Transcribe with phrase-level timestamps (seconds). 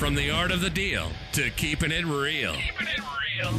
[0.00, 2.54] From the art of the deal to keeping it real.
[2.54, 3.02] Keeping it
[3.38, 3.52] real.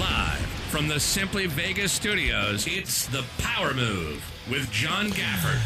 [0.00, 5.60] Live from the Simply Vegas studios, it's the Power Move with John Gafford.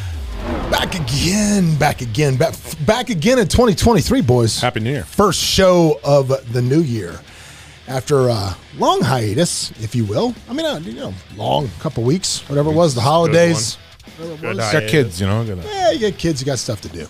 [0.70, 4.60] Back again, back again, back, back again in 2023, boys.
[4.60, 5.04] Happy New Year.
[5.04, 7.18] First show of the new year
[7.88, 10.34] after a long hiatus, if you will.
[10.46, 13.78] I mean, uh, you know, long couple weeks, whatever it was, the holidays.
[14.18, 14.72] whatever it Good was.
[14.72, 15.42] Got kids, you know.
[15.42, 17.08] Gotta- Yeah, you got kids, you got stuff to do.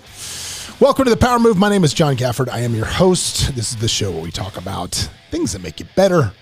[0.80, 1.58] Welcome to the Power Move.
[1.58, 2.48] My name is John Gafford.
[2.48, 3.54] I am your host.
[3.54, 4.92] This is the show where we talk about
[5.30, 6.32] things that make you better,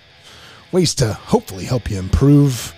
[0.71, 2.73] ways to hopefully help you improve.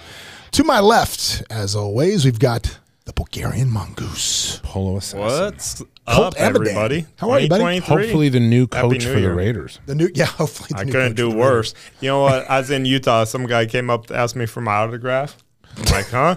[0.53, 4.61] To my left, as always, we've got the Bulgarian Mongoose.
[4.63, 5.21] Polo assassin.
[5.21, 6.57] What's Hope up, Amidan.
[6.67, 7.07] everybody?
[7.17, 7.79] How are you, buddy?
[7.79, 9.81] Hopefully, the new coach New for the Raiders.
[9.85, 10.69] The new, yeah, hopefully.
[10.71, 11.75] the I new couldn't coach do for the worse.
[12.01, 12.49] You know what?
[12.49, 13.25] I was in Utah.
[13.25, 15.37] Some guy came up to ask me for my autograph.
[15.77, 16.35] I'm like, huh?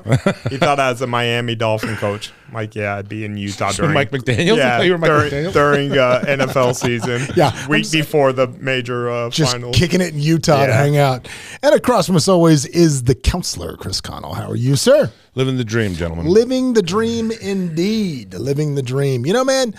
[0.49, 2.31] he thought I was a Miami Dolphin coach.
[2.47, 4.55] I'm like, yeah, I'd be in Utah during Mike McDaniel?
[4.57, 5.53] Yeah, thought you were Mike during, McDaniel.
[5.53, 7.21] during uh, NFL season.
[7.35, 7.67] Yeah.
[7.67, 9.73] week before the major uh, Just final.
[9.73, 11.27] kicking it in Utah to hang out.
[11.61, 14.33] And across from us always is the counselor, Chris Connell.
[14.35, 15.11] How are you, sir?
[15.35, 16.27] Living the dream, gentlemen.
[16.27, 18.33] Living the dream indeed.
[18.35, 19.25] Living the dream.
[19.25, 19.73] You know, man,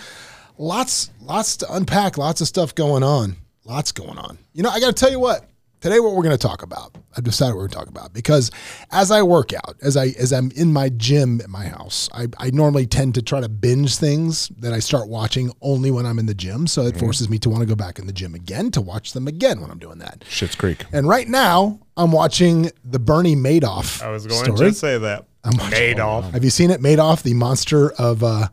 [0.57, 3.37] lots lots to unpack, lots of stuff going on.
[3.63, 4.37] Lots going on.
[4.53, 5.49] You know, I got to tell you what.
[5.85, 6.95] Today what we're going to talk about.
[7.15, 8.49] I've decided what we're going to talk about because
[8.89, 12.25] as I work out, as I as I'm in my gym at my house, I,
[12.39, 16.17] I normally tend to try to binge things that I start watching only when I'm
[16.17, 16.65] in the gym.
[16.65, 19.13] So it forces me to want to go back in the gym again to watch
[19.13, 20.21] them again when I'm doing that.
[20.21, 20.85] Schitt's Creek.
[20.91, 24.01] And right now, I'm watching the Bernie Madoff.
[24.01, 24.71] I was going story.
[24.71, 25.27] to say that.
[25.45, 26.31] watching- Madoff.
[26.31, 26.81] Have you seen it?
[26.81, 28.47] Madoff, the monster of uh,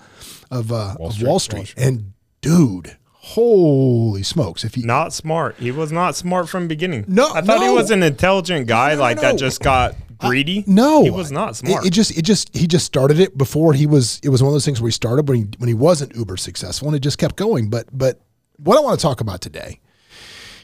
[0.51, 1.23] of, uh, Wall, Street.
[1.23, 1.75] of Wall Street.
[1.79, 4.65] And dude, holy smokes!
[4.65, 5.57] If he Not smart.
[5.59, 7.05] He was not smart from the beginning.
[7.07, 9.23] No, I thought he was an intelligent guy, No, like no.
[9.23, 10.65] that just got greedy.
[10.67, 11.85] no, he was not smart.
[11.85, 14.21] It, it just it just he just started it before he was.
[14.23, 16.37] It was one of those things where he started when he when he wasn't uber
[16.37, 17.71] successful, and it just kept going.
[17.71, 18.21] But but
[18.57, 19.81] what I want to talk about today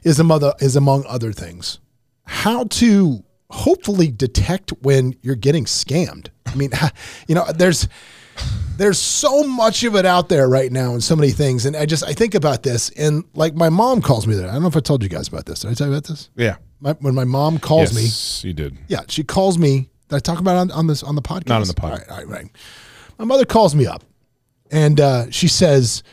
[0.03, 1.79] is among is among other things
[2.25, 6.29] how to hopefully detect when you're getting scammed.
[6.45, 6.71] I mean,
[7.29, 7.89] you know, there's
[8.77, 11.67] there's so much of it out there right now and so many things.
[11.67, 14.49] And I just I think about this and like my mom calls me that.
[14.49, 15.61] I don't know if I told you guys about this.
[15.61, 16.31] Did I tell you about this?
[16.37, 16.57] Yeah.
[16.81, 18.79] My, when my mom calls me, yes, you did.
[18.87, 19.89] yeah, she calls me.
[20.09, 21.49] Did I talk about it on, on this on the podcast?
[21.49, 21.91] Not on the pod.
[21.91, 22.47] All right, all right, right.
[23.19, 24.05] My mother calls me up,
[24.71, 26.05] and uh, she says,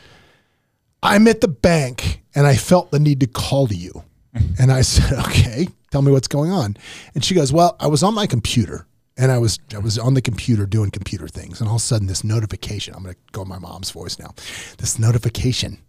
[1.04, 4.04] "I'm at the bank, and I felt the need to call to you."
[4.60, 6.78] and I said, "Okay, tell me what's going on."
[7.14, 10.14] And she goes, "Well, I was on my computer." And I was I was on
[10.14, 12.94] the computer doing computer things, and all of a sudden this notification.
[12.94, 14.34] I'm going to go in my mom's voice now.
[14.78, 15.80] This notification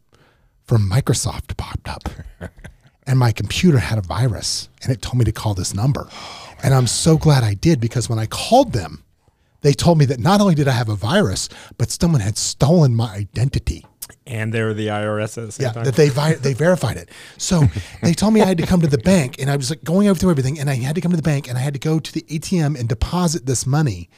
[0.64, 2.08] from Microsoft popped up
[3.06, 6.08] and my computer had a virus and it told me to call this number.
[6.62, 9.04] And I'm so glad I did because when I called them,
[9.60, 11.48] they told me that not only did I have a virus,
[11.78, 13.86] but someone had stolen my identity.
[14.26, 15.84] And they're the IRS at the same Yeah, time.
[15.84, 17.10] that they vi- they verified it.
[17.38, 17.64] So
[18.02, 20.08] they told me I had to come to the bank, and I was like going
[20.08, 21.80] over through everything, and I had to come to the bank, and I had to
[21.80, 24.08] go to the ATM and deposit this money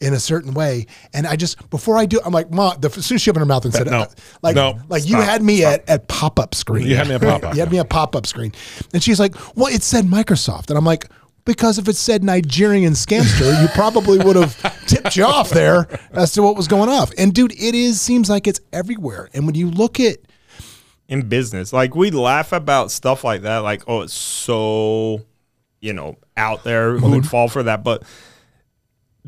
[0.00, 0.86] in a certain way.
[1.14, 3.42] And I just before I do, I'm like, Mom, the, as soon as she opened
[3.42, 4.00] her mouth and said, No.
[4.00, 4.06] uh,
[4.42, 4.78] like, No.
[4.88, 6.86] like you had me at, at pop up screen.
[6.86, 8.52] You had me at pop-up, you had me at pop up screen,
[8.92, 11.08] and she's like, well, it said Microsoft, and I'm like.
[11.44, 16.32] Because if it said Nigerian scamster, you probably would have tipped you off there as
[16.32, 17.12] to what was going off.
[17.18, 19.28] And dude, it is seems like it's everywhere.
[19.34, 20.18] And when you look at
[21.08, 21.72] in business.
[21.72, 25.20] Like we laugh about stuff like that, like, oh, it's so,
[25.80, 26.96] you know, out there.
[26.96, 27.28] Who would mm-hmm.
[27.28, 27.84] fall for that?
[27.84, 28.02] But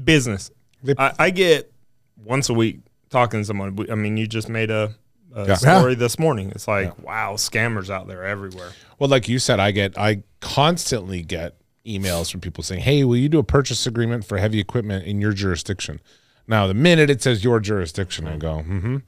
[0.03, 0.51] business.
[0.99, 1.73] I, I get
[2.17, 3.77] once a week talking to someone.
[3.91, 4.95] I mean, you just made a,
[5.35, 5.55] a Yeah.
[5.55, 6.51] story this morning.
[6.55, 8.71] It's like, wow, scammers out there everywhere.
[8.99, 13.17] Well, like you said, I get, I constantly get emails from people saying, "Hey, will
[13.17, 16.01] you do a purchase agreement for heavy equipment in your jurisdiction?"
[16.49, 18.99] Now, the minute it says your jurisdiction, I go, "Hmm."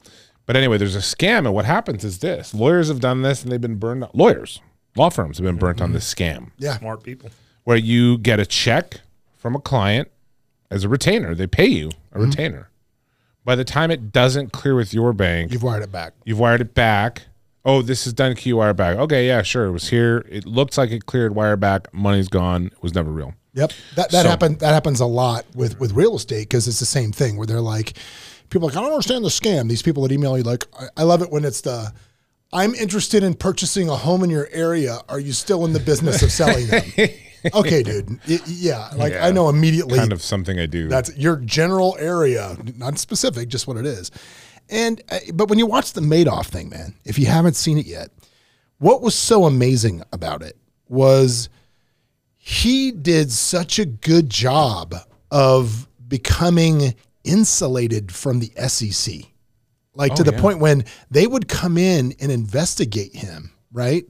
[0.45, 3.51] But anyway, there's a scam, and what happens is this: lawyers have done this, and
[3.51, 4.03] they've been burned.
[4.03, 4.15] Out.
[4.15, 4.61] Lawyers,
[4.95, 7.29] law firms have been burnt on this scam, yeah, Smart people.
[7.65, 9.01] where you get a check
[9.37, 10.09] from a client
[10.71, 11.35] as a retainer.
[11.35, 12.69] They pay you a retainer.
[13.45, 16.13] By the time it doesn't clear with your bank, you've wired it back.
[16.25, 17.27] You've wired it back.
[17.69, 18.35] Oh, this is done.
[18.35, 18.97] Q wire back.
[18.97, 19.65] Okay, yeah, sure.
[19.65, 20.25] It was here.
[20.29, 21.93] It looks like it cleared wire back.
[21.93, 22.67] Money's gone.
[22.67, 23.33] It was never real.
[23.53, 26.79] Yep, that that So- happen that happens a lot with with real estate because it's
[26.79, 27.93] the same thing where they're like,
[28.49, 29.67] people like I don't understand the scam.
[29.69, 31.91] These people that email you like, I, I love it when it's the,
[32.53, 34.99] I'm interested in purchasing a home in your area.
[35.09, 36.83] Are you still in the business of selling them?
[37.53, 38.19] okay, dude.
[38.45, 40.87] Yeah, like I know immediately Kind of something I do.
[40.87, 44.11] that's your general area, not specific, just what it is.
[44.69, 47.85] And uh, but when you watch the Madoff thing, man, if you haven't seen it
[47.85, 48.09] yet,
[48.77, 50.57] what was so amazing about it
[50.87, 51.49] was
[52.35, 54.95] he did such a good job
[55.31, 59.25] of becoming insulated from the SEC.
[59.93, 64.05] like to the point when they would come in and investigate him, right?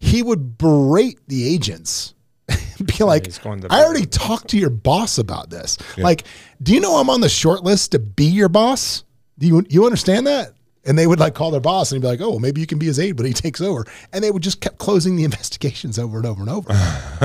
[0.00, 2.14] He would berate the agents.
[2.84, 5.78] Be like, he's going to I already talked to your boss about this.
[5.96, 6.24] Like,
[6.62, 9.04] do you know I'm on the short list to be your boss?
[9.38, 10.52] Do you you understand that?
[10.84, 12.66] And they would like call their boss and he'd be like, "Oh, well, maybe you
[12.66, 15.24] can be his aide when he takes over." And they would just kept closing the
[15.30, 16.72] investigations over and over and over.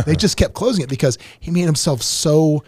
[0.05, 2.63] they just kept closing it because he made himself so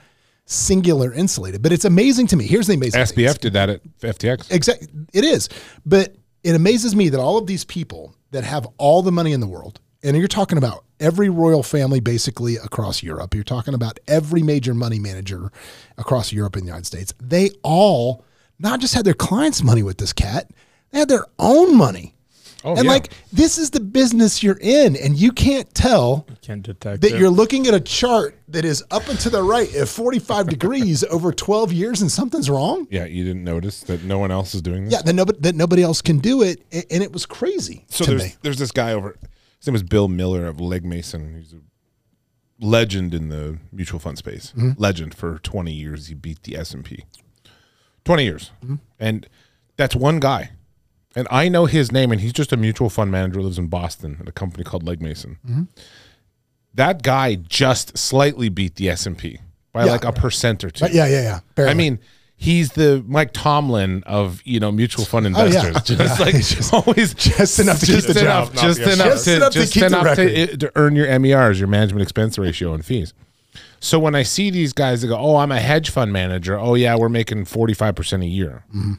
[0.45, 1.61] singular insulated.
[1.61, 2.45] But it's amazing to me.
[2.45, 3.25] Here's the amazing thing.
[3.25, 4.51] SBF did that at FTX.
[4.51, 4.87] Exactly.
[5.13, 5.49] It is.
[5.85, 9.39] But it amazes me that all of these people that have all the money in
[9.39, 13.99] the world, and you're talking about every royal family basically across Europe, you're talking about
[14.07, 15.51] every major money manager
[15.97, 18.23] across Europe and the United States, they all
[18.59, 20.49] not just had their clients' money with this cat,
[20.91, 22.13] they had their own money.
[22.63, 22.91] Oh, and yeah.
[22.91, 27.19] like this is the business you're in, and you can't tell Can't detect that it.
[27.19, 31.03] you're looking at a chart that is up and to the right at 45 degrees
[31.03, 32.87] over 12 years and something's wrong.
[32.89, 34.93] Yeah, you didn't notice that no one else is doing this.
[34.93, 38.23] Yeah, that nobody that nobody else can do it, and it was crazy So there's
[38.23, 38.33] me.
[38.41, 39.15] there's this guy over.
[39.59, 41.35] His name is Bill Miller of Legg Mason.
[41.37, 41.57] He's a
[42.59, 44.53] legend in the mutual fund space.
[44.57, 44.71] Mm-hmm.
[44.81, 46.07] Legend for 20 years.
[46.07, 47.05] He beat the S and P.
[48.05, 48.75] 20 years, Mm-hmm.
[48.99, 49.27] and
[49.77, 50.51] that's one guy.
[51.17, 53.41] And I know his name, and he's just a mutual fund manager.
[53.41, 55.37] Lives in Boston at a company called Legg Mason.
[55.47, 55.63] Mm-hmm.
[56.73, 59.39] That guy just slightly beat the S and P
[59.71, 59.91] by Yeah.
[59.93, 60.81] like a percent or two.
[60.85, 61.39] But yeah, yeah, yeah.
[61.55, 61.71] barely.
[61.71, 61.99] I mean,
[62.35, 65.65] he's the Mike Tomlin of you know mutual fund Oh, yeah.
[65.67, 65.97] investors.
[65.97, 68.61] Just like Just- always, just enough to keep just the enough, job.
[68.63, 70.27] just Not enough, Just to, enough to just keep the enough record.
[70.49, 73.13] to, to earn your MERs, your management expense ratio, and fees.
[73.85, 76.73] So when I see these guys that go, "Oh, I'm a hedge fund manager," oh
[76.73, 78.63] yeah, we're making forty five percent a year.
[78.75, 78.93] Mm-hmm.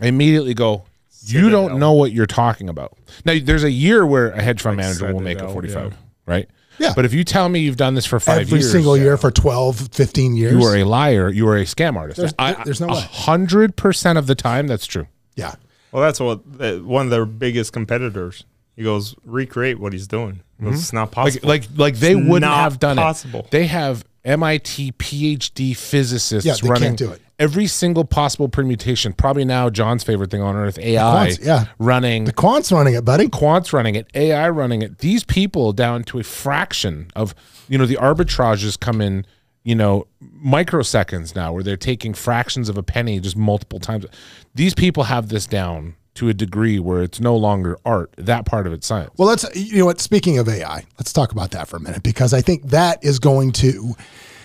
[0.00, 0.84] I immediately go,
[1.24, 2.96] "You don't know what you're talking about."
[3.26, 5.98] Now, there's a year where a hedge fund manager will make a forty five, yeah.
[6.26, 6.48] right?
[6.78, 6.92] Yeah.
[6.96, 9.32] But if you tell me you've done this for five every years, single year for
[9.32, 10.52] 12, 15 years.
[10.52, 11.28] you are a liar.
[11.28, 12.18] You are a scam artist.
[12.18, 13.00] There's- I- there's no a way.
[13.00, 15.08] hundred percent of the time, that's true.
[15.34, 15.56] yeah.
[15.90, 18.44] Well, that's what uh, one of their biggest competitors.
[18.78, 20.40] He goes recreate what he's doing.
[20.58, 21.20] He goes, It's not Mm-hmm.
[21.20, 21.48] Like, possible.
[21.48, 23.40] like, like they It's wouldn't not have done possible.
[23.40, 23.50] it.
[23.50, 27.20] They have MIT PhD physicists Yeah, they running can't do it.
[27.40, 29.12] every single possible permutation.
[29.14, 31.28] Probably now John's favorite thing on earth, AI.
[31.30, 31.64] quants, yeah.
[31.80, 33.26] running The quant's running it, buddy.
[33.26, 34.98] quants running it, AI running it.
[34.98, 37.34] These people down to a fraction of,
[37.68, 39.26] you know, the arbitrages come in,
[39.64, 40.06] you know,
[40.52, 44.06] microseconds now where they're taking fractions of a penny just multiple times.
[44.54, 48.12] These people have this down to a degree where it's no longer art.
[48.18, 49.10] That part of it's science.
[49.16, 52.02] Well, let's, you know what, speaking of AI, let's talk about that for a minute
[52.02, 53.94] because I think that is going to,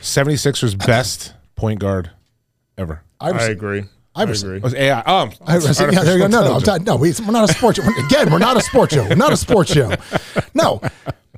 [0.01, 2.11] 76ers best point guard
[2.77, 3.01] ever.
[3.19, 3.83] I Iverson, agree.
[4.15, 4.47] Iverson.
[4.47, 4.59] I agree.
[4.61, 5.03] Was AI?
[5.05, 6.27] Oh, Iverson, um, yeah, there you go.
[6.27, 8.05] No, no, I'm talking- no, we, we're not a sports show.
[8.05, 9.03] Again, we're not a sports show.
[9.07, 9.91] We're not a sports show.
[10.53, 10.79] No,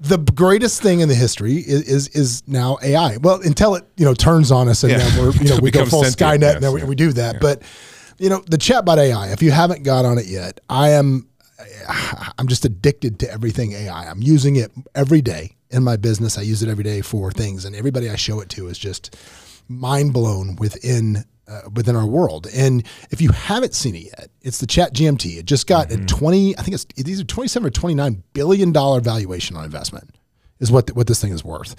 [0.02, 3.18] the greatest thing in the history is, is is now AI.
[3.18, 4.98] Well, until it you know turns on us and Yeah.
[4.98, 7.14] then we're you know we go full sentient, Skynet and then yes, we, we do
[7.14, 7.40] that.
[7.40, 7.62] But
[8.18, 9.32] you know the chatbot AI.
[9.32, 11.28] If you haven't got on it yet, I am
[12.38, 14.10] I'm just addicted to everything AI.
[14.10, 16.38] I'm using it every day in my business.
[16.38, 19.16] I use it every day for things, and everybody I show it to is just
[19.68, 22.48] mind blown within uh, within our world.
[22.54, 25.38] And if you haven't seen it yet, it's the ChatGPT.
[25.38, 29.00] It just got a 20, I think it's these are 27 or 29 billion dollar
[29.00, 30.15] valuation on investment
[30.60, 31.76] is what what this thing is worth.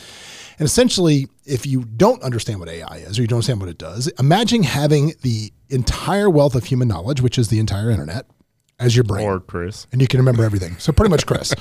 [0.58, 3.78] And essentially, if you don't understand what AI is or you don't understand what it
[3.78, 8.26] does, imagine having the entire wealth of human knowledge, which is the entire internet,
[8.78, 9.87] as your brain Or Chris.
[9.93, 10.76] and you can remember everything.
[10.78, 11.52] So pretty much Chris.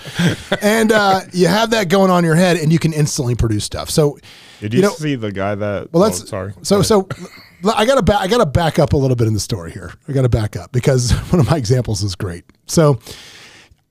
[0.62, 3.64] and uh, you have that going on in your head and you can instantly produce
[3.66, 3.90] stuff.
[3.90, 4.18] So
[4.60, 5.92] Did you, know- see the guy that?
[5.92, 6.54] well, let's oh, sorry.
[6.62, 7.08] So so
[7.74, 9.94] I gotta back I gotta back up a little bit in the story here.
[10.08, 12.46] I gotta back up because one of my examples is great.
[12.68, 13.00] So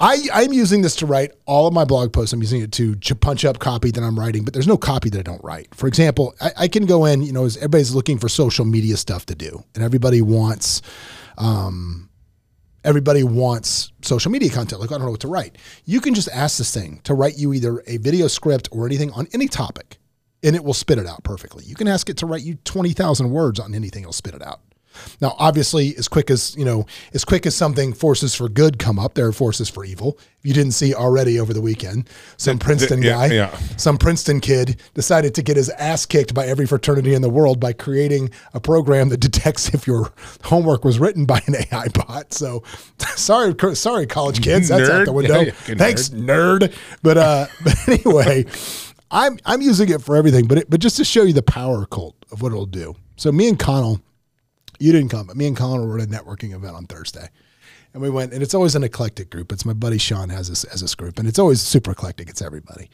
[0.05, 2.35] I, I'm using this to write all of my blog posts.
[2.35, 5.09] I'm using it to ch- punch up copy that I'm writing, but there's no copy
[5.09, 5.75] that I don't write.
[5.75, 8.99] For example, I, I can go in, you know, as everybody's looking for social media
[8.99, 10.83] stuff to do, and everybody wants
[11.39, 12.11] um,
[12.85, 14.83] everybody wants social media content.
[14.83, 15.57] Like, I don't know what to write.
[15.87, 19.11] You can just ask this thing to write you either a video script or anything
[19.13, 19.97] on any topic,
[20.43, 21.65] and it will spit it out perfectly.
[21.65, 24.61] You can ask it to write you 20,000 words on anything, it'll spit it out.
[25.21, 28.99] Now, obviously, as quick as, you know, as quick as something forces for good come
[28.99, 30.19] up, there are forces for evil.
[30.19, 33.59] If you didn't see already over the weekend, some Princeton yeah, guy, yeah.
[33.77, 37.61] some Princeton kid decided to get his ass kicked by every fraternity in the world
[37.61, 40.13] by creating a program that detects if your
[40.45, 42.33] homework was written by an AI bot.
[42.33, 42.63] So,
[42.99, 45.41] sorry, sorry, college kids, that's out the window.
[45.41, 46.75] Yeah, Thanks, nerd.
[47.03, 48.45] But uh, but anyway,
[49.11, 50.47] I'm I'm using it for everything.
[50.47, 52.97] But it, but just to show you the power cult of what it'll do.
[53.17, 54.01] So me and Connell,
[54.81, 57.29] you didn't come, but me and Connell were at a networking event on Thursday.
[57.93, 59.53] And we went, and it's always an eclectic group.
[59.53, 62.29] It's my buddy Sean has this as this group, and it's always super eclectic.
[62.29, 62.91] It's everybody.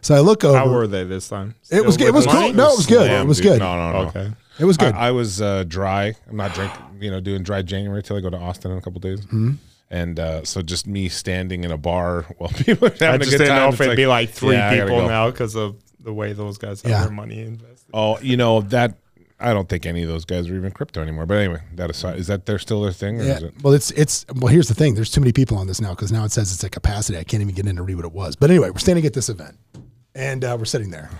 [0.00, 0.56] So I look over.
[0.56, 1.54] How were they this time?
[1.70, 2.40] It was Still it was with cool.
[2.42, 2.52] money?
[2.54, 3.02] No, it was good.
[3.02, 3.46] It Slammed, was dude.
[3.52, 3.58] good.
[3.58, 4.08] No, no, no.
[4.08, 4.30] Okay.
[4.58, 4.94] It was good.
[4.94, 6.14] I, I was uh, dry.
[6.28, 8.80] I'm not drinking, you know, doing dry January till I go to Austin in a
[8.80, 9.20] couple days.
[9.26, 9.52] Mm-hmm.
[9.90, 13.18] And uh, so just me standing in a bar while people are having I a
[13.18, 13.56] just good didn't time.
[13.58, 15.06] know if it'd like, be like three yeah, people go.
[15.08, 17.02] now because of the way those guys have Yeah.
[17.02, 17.90] their money invested.
[17.92, 18.94] Oh, you know that.
[19.40, 21.26] I don't think any of those guys are even crypto anymore.
[21.26, 23.20] But anyway, that aside, is that they're still their thing?
[23.20, 23.36] Or Yeah.
[23.36, 23.54] is it?
[23.62, 24.48] Well, it's it's well.
[24.52, 24.94] Here's the thing.
[24.94, 27.18] There's too many people on this now because now it says it's a capacity.
[27.18, 28.36] I can't even get in to read what it was.
[28.36, 29.56] But anyway, we're standing at this event,
[30.14, 31.10] and uh, we're sitting there,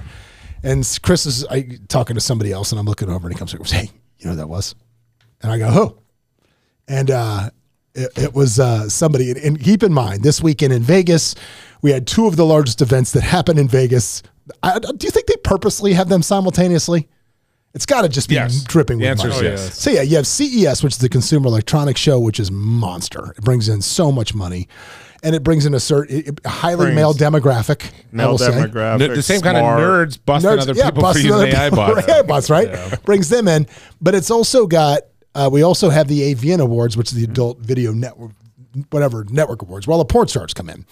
[0.62, 3.54] and Chris is I, talking to somebody else, and I'm looking over, and he comes
[3.54, 4.74] over, "Hey, you know who that was?"
[5.42, 5.96] And I go, "Who?"
[6.88, 7.50] And uh,
[7.94, 9.30] it, it was uh, somebody.
[9.30, 11.34] And, and keep in mind, this weekend in Vegas,
[11.82, 14.22] we had two of the largest events that happen in Vegas.
[14.62, 17.08] I, do you think they purposely have them simultaneously?
[17.72, 18.64] It's got to just be Yes.
[18.64, 19.46] dripping The with answer money.
[19.48, 19.78] is yes.
[19.78, 23.32] So yeah, you have CES, which is the Consumer Electronics Show, which is monster.
[23.38, 24.66] It brings in so much money,
[25.22, 27.92] and it brings in a certain highly Brings male demographic.
[28.10, 29.02] Male demographic.
[29.02, 29.80] N- the same kind of smart.
[29.80, 32.08] nerds busting Nerds- other yeah, people for busting using AI bots.
[32.08, 33.04] AI bots, right?
[33.04, 33.66] Brings them in,
[34.00, 35.02] but it's also got.
[35.32, 38.32] Uh, we also have the AVN Awards, which is the Adult Video Network,
[38.90, 39.86] whatever network awards.
[39.86, 40.84] Where all the porn stars come in.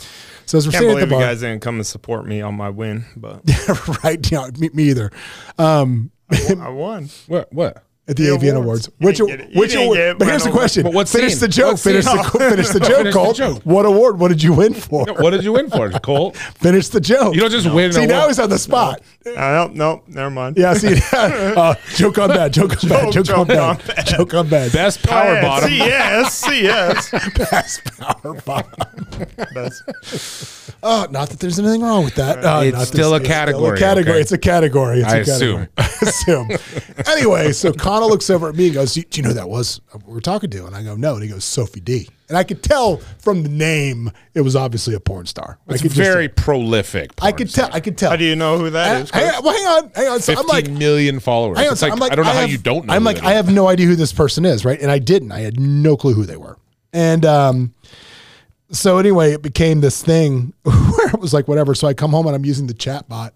[0.46, 2.40] So as we're Can't sitting at the believe you guys didn't come and support me
[2.40, 3.40] on my win, but
[4.04, 4.30] right?
[4.30, 5.10] Yeah, me, me either.
[5.58, 6.12] Um,
[6.60, 7.08] I won.
[7.26, 7.52] What?
[7.52, 7.82] What?
[8.08, 8.88] At the The AVN awards.
[8.88, 8.90] Awards.
[8.98, 9.50] Which, didn't get it.
[9.54, 9.98] You which award?
[9.98, 10.82] But but here's the question.
[10.84, 11.40] But what finish scene?
[11.40, 11.72] the joke.
[11.72, 13.64] What Finish the, finish the joke, Finish the Colt.
[13.64, 14.18] What award?
[14.18, 15.06] What did you win for?
[15.18, 16.36] What did you win for, Colt?
[16.36, 17.34] Finish the joke.
[17.34, 17.92] You don't just win.
[17.92, 18.30] See, a now award.
[18.30, 19.00] he's on the spot.
[19.26, 20.56] Uh, no, no, never mind.
[20.56, 24.06] Yeah, see, uh, joke on bad, joke on bad, Joke- joke on joke on bad,
[24.06, 24.72] joke on bad.
[24.72, 25.42] best power ahead.
[25.44, 25.68] bottom.
[25.68, 27.10] CS, CS.
[27.50, 28.88] Best power bottom.
[29.54, 29.82] Best.
[30.82, 32.42] Oh, not that there's anything wrong with that.
[32.44, 34.20] Uh, It's still a category, category.
[34.20, 35.00] It's a category.
[35.00, 35.68] It's I a category.
[35.76, 36.48] assume.
[36.48, 36.58] assume.
[37.06, 39.80] Anyway, so Connor looks over at me and goes, "Do you know who that was
[40.06, 42.44] we were talking to?" And I go, "No." And he goes, "Sophie Dee." And I
[42.44, 45.58] could tell from the name it was obviously a porn star.
[45.68, 47.12] I It's could just- very prolific.
[47.20, 47.70] I could tell.
[47.72, 48.10] I could tell.
[48.10, 49.10] How do you know who that Hang- is?
[49.10, 50.20] hang on, well, hang on, hang on.
[50.20, 51.58] So I'm Fifteen like, million followers.
[51.58, 52.94] hang on, It's so like, I'm like, I don't know how have- you don't know.
[52.94, 54.80] I'm like, I have no idea who this person is, right?
[54.80, 55.32] And I didn't.
[55.32, 56.56] I had no clue who they were.
[56.92, 57.74] And um,
[58.70, 61.74] so anyway, it became this thing where it was like whatever.
[61.74, 63.32] So I come home and I'm using the chat bot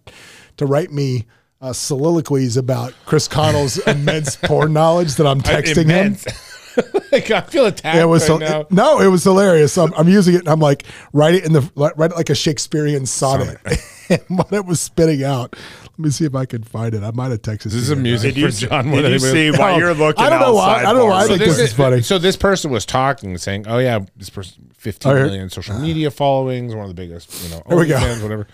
[0.59, 1.25] to write me
[1.63, 6.17] uh, soliloquies about Chris Connell's immense porn knowledge that I'm texting him.
[7.13, 8.67] Like I feel attacked It was right so, now.
[8.71, 9.77] no, it was hilarious.
[9.77, 12.35] I'm, I'm using it and I'm like write it in the write it like a
[12.35, 13.59] Shakespearean sonnet.
[14.09, 15.55] and what it was spitting out.
[15.85, 17.03] Let me see if I can find it.
[17.03, 17.65] I might have texted.
[17.65, 18.01] This is you guys.
[18.01, 18.87] amusing Did you, for John.
[18.89, 19.59] more did you see else.
[19.59, 21.29] why you're looking I don't know why- I don't know why I bars?
[21.29, 22.01] think So this this, is funny.
[22.01, 25.79] so this person was talking, saying, "Oh yeah, this person, fifteen Oh, here- million social
[25.79, 27.97] media followings, one of the biggest, you know, Here we go.
[27.99, 28.47] OnlyFans, whatever."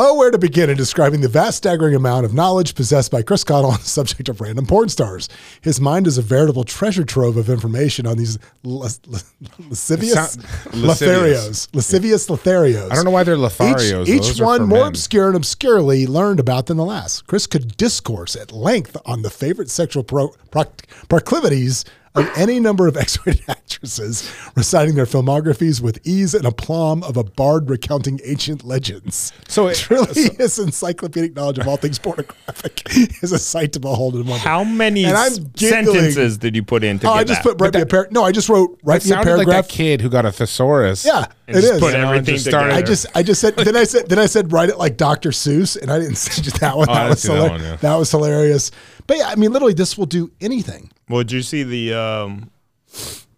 [0.00, 3.42] Oh, where to begin in describing the vast, staggering amount of knowledge possessed by Chris
[3.42, 5.28] Connell on the subject of random porn stars.
[5.60, 9.34] His mind is a veritable treasure trove of information on these las- las-
[9.68, 11.66] lascivious Sound- lascivious.
[11.66, 11.74] Lotharios.
[11.74, 12.92] Lascivious Lotharios.
[12.92, 14.06] I don't know why they're Lotharios.
[14.06, 14.86] Each, each one more men.
[14.86, 17.26] obscure and obscurely learned about than the last.
[17.26, 21.84] Chris could discourse at length on the favorite sexual pro, proc- proclivities
[22.20, 27.24] of any number of X-rated actresses, reciting their filmographies with ease and aplomb of a
[27.24, 29.32] bard recounting ancient legends.
[29.48, 30.06] So it- truly,
[30.38, 32.82] his encyclopedic knowledge of all things pornographic
[33.22, 34.38] is a sight to behold in one.
[34.40, 35.84] How many I'm s- giggling.
[35.94, 37.56] sentences did you put in to Oh, I just that?
[37.56, 39.46] put write me a par- No, I just wrote right It me a sounded like
[39.48, 41.04] that kid who got a thesaurus.
[41.04, 41.80] yeah, And it just is.
[41.80, 42.70] put You know, everything just together.
[42.70, 45.30] I just, I just said, then I said, then I said, write it like Dr.
[45.30, 46.88] Seuss, and I didn't say just that one.
[46.90, 47.50] Oh, that was that hilarious.
[47.52, 47.76] one, yeah.
[47.76, 48.70] That was hilarious.
[49.06, 50.90] But yeah, I mean, literally, this will do anything.
[51.08, 52.50] Well, did you see the um?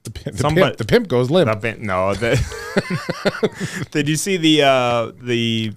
[0.05, 1.51] the, pimp, the, Somebody- pimp, the pimp goes limp.
[1.51, 5.73] the vent- no, the, did you see the uh the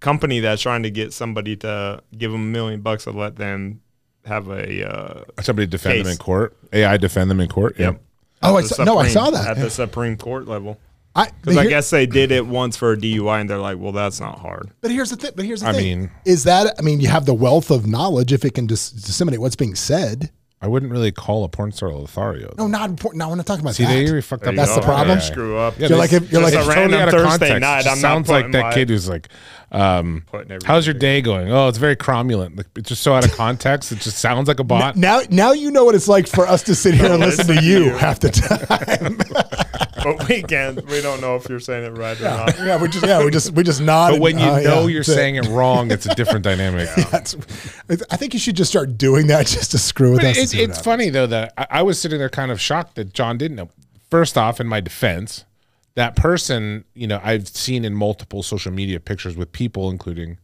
[0.00, 3.80] company that's trying to get somebody to give them a million bucks to let them
[4.24, 6.56] have a uh, Somebody defend them in court.
[6.72, 7.78] AI defend them in court.
[7.78, 8.00] Yep.
[8.42, 9.56] Oh, I the saw, no, I saw that.
[9.56, 10.78] at the Supreme Court level.
[11.14, 13.78] I, Because but, I guess they did it once for a DUI, and they're like,
[13.78, 15.30] "Well, that's not hard." but here's the thing.
[15.34, 16.00] But here's the I thing.
[16.00, 18.90] mean- is that I mean, you have the wealth of knowledge if it can dis-
[18.90, 20.30] disseminate what's being said.
[20.62, 22.54] I wouldn't really call a porn star a Lothario.
[22.56, 23.18] No, not important.
[23.18, 23.90] No, we're not talking about See, that.
[23.90, 24.52] they really fucked up.
[24.52, 25.18] you That's the problem.
[25.18, 25.78] Yeah, Screw up.
[25.78, 27.60] Yeah, You're like if- you're like- is It's a random out of Thursday context.
[27.60, 29.28] night, I'm not sounds like that my- kid who's like,
[29.70, 30.22] um,
[30.64, 32.56] "How's your day going?" Oh, it's very cromulent.
[32.56, 33.92] Like, it's just so out of context.
[33.92, 34.96] It just sounds like a bot.
[34.96, 37.52] Now, now you know what it's like for us to sit here and listen to
[37.52, 37.90] Listen to you you.
[37.90, 39.18] half the time.
[40.18, 40.84] But we can't.
[40.86, 42.58] We don't know if you're saying it right or not.
[42.58, 44.12] yeah, we just yeah, we just we just nod.
[44.12, 45.14] But when you uh, know yeah, you're that's it.
[45.14, 46.88] saying it wrong, it's a different dynamic.
[47.10, 47.34] That's,
[48.10, 50.52] I think you should just start doing that just to screw with But us.
[50.52, 53.12] and it, it's funny though that I, I was sitting there kind of shocked that
[53.12, 53.68] John didn't know.
[54.10, 55.44] First off, in my defense,
[55.96, 60.38] that person, you know, I've seen in multiple social media pictures with people, including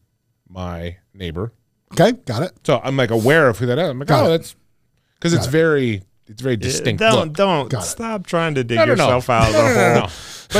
[0.48, 1.52] my neighbor.
[1.92, 2.52] Okay, got it.
[2.66, 3.88] So I'm like aware of who that is.
[3.88, 4.38] I'm like, Got oh, it.
[4.38, 4.56] that's
[5.14, 5.50] because it's it.
[5.50, 7.00] very, it's very distinct.
[7.00, 7.32] Don't look.
[7.34, 7.86] don't Got it.
[7.86, 9.04] stop trying to dig No, no, no.
[9.04, 10.08] yourself out of No, the no, no, hole.
[10.08, 10.08] no.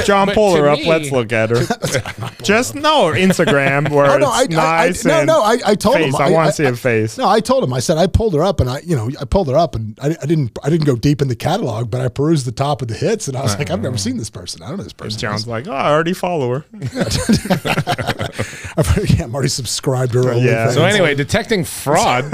[0.06, 0.78] John, but pull her up.
[0.78, 2.32] me- Let's look at her.
[2.42, 5.04] Just no or Instagram where Oh, no, I, it's I, I, nice.
[5.04, 6.06] no, no, I, I told face.
[6.06, 6.16] him.
[6.16, 7.18] I, want to see a face.
[7.18, 7.74] No, I told him.
[7.74, 9.98] I said I pulled her up, and I, you know, I pulled her up, and
[10.00, 12.80] I, I didn't, I didn't go deep in the catalog, but I perused the top
[12.80, 14.62] of the hits, and I was like, I've never seen this person.
[14.62, 15.20] I don't know this person.
[15.20, 16.64] John's like, oh, I already follow her.
[19.04, 20.34] Yeah, I'm already subscribed to her.
[20.38, 20.70] Yeah.
[20.70, 22.32] So anyway, detecting fraud.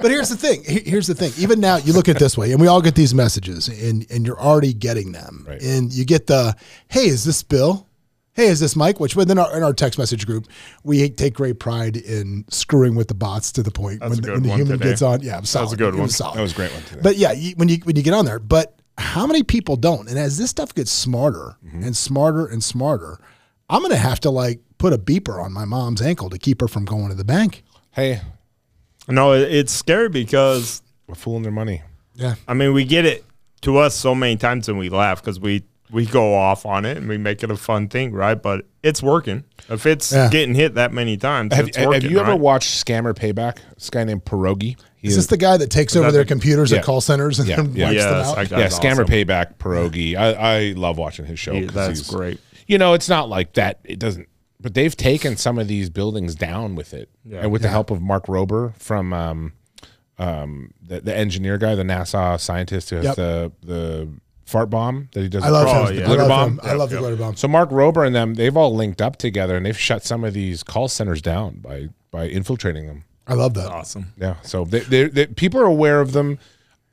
[0.00, 0.62] But here's the thing.
[0.64, 1.32] Here's the thing.
[1.38, 4.06] Even now, you look at it this way, and we all get these messages, and
[4.10, 5.44] and you're already getting them.
[5.48, 5.62] Right.
[5.62, 6.56] And you get the,
[6.88, 7.86] "Hey, is this Bill?
[8.32, 10.46] Hey, is this Mike?" Which within our in our text message group,
[10.84, 14.32] we take great pride in screwing with the bots to the point That's when, the-
[14.32, 14.90] when the human today.
[14.90, 15.20] gets on.
[15.20, 16.08] Yeah, was That was a good one.
[16.08, 16.36] solid.
[16.38, 17.00] that was a great one today.
[17.02, 20.08] But yeah, you, when you when you get on there, but how many people don't?
[20.08, 21.82] And as this stuff gets smarter Mm-hmm.
[21.84, 23.18] and smarter and smarter,
[23.68, 26.68] I'm gonna have to like put a beeper on my mom's ankle to keep her
[26.68, 27.62] from going to the bank.
[27.92, 28.20] hey,
[29.10, 31.82] No, it's scary because we're fooling their money.
[32.14, 32.34] Yeah.
[32.48, 33.24] I mean, we get it
[33.62, 36.96] to us so many times and we laugh because we we go off on it
[36.96, 38.40] and we make it a fun thing, right?
[38.40, 39.42] But it's working.
[39.68, 40.28] If it's Yeah.
[40.30, 42.10] getting hit that many times, Have, it's have working.
[42.12, 42.40] you ever right?
[42.40, 43.58] watched Scammer Payback?
[43.76, 44.76] This guy named Pierogi.
[44.98, 46.78] He Is this the guy that takes over that their the- computers Yeah.
[46.78, 47.86] at call centers and Yeah, then yeah.
[47.88, 48.38] wipes them out?
[48.38, 48.72] I got yeah, it.
[48.72, 49.06] Scammer Awesome.
[49.06, 50.14] Payback Pierogi.
[50.16, 51.54] I, I love watching his show.
[51.54, 52.38] Yeah, 'cause that's he's- great.
[52.68, 53.80] You know, it's not like that.
[53.82, 54.28] It doesn't.
[54.60, 57.40] But they've taken some of these buildings down with it, Yeah.
[57.40, 59.52] and with the help of Mark Rober from um,
[60.18, 63.16] um, the, the engineer guy, the NASA scientist who has Yep.
[63.16, 64.08] the the
[64.44, 65.44] fart bomb that he does.
[65.44, 65.96] I love him.
[65.96, 66.02] yeah.
[66.02, 66.50] I Glitter love bomb?
[66.52, 66.60] him.
[66.64, 67.36] I love the glitter bomb.
[67.36, 70.34] So Mark Rober and them, they've all linked up together, and they've shut some of
[70.34, 73.04] these call centers down by by infiltrating them.
[73.26, 73.68] I love that.
[73.70, 74.12] Awesome.
[74.18, 74.34] Yeah.
[74.42, 76.38] So they, they, they, people are aware of them.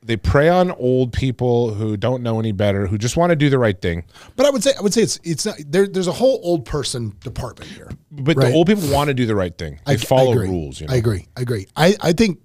[0.02, 3.50] They prey on old people who don't know any better, who just want to do
[3.50, 4.04] the right thing.
[4.36, 5.86] But I would say I would say it's it's not there.
[5.86, 7.90] There's a whole old person department here.
[8.10, 8.48] But Right.
[8.48, 9.80] the old people want to do the right thing.
[9.86, 10.80] They I, follow I rules.
[10.80, 10.94] You know?
[10.94, 11.26] I agree.
[11.36, 11.66] I agree.
[11.76, 12.38] I, I think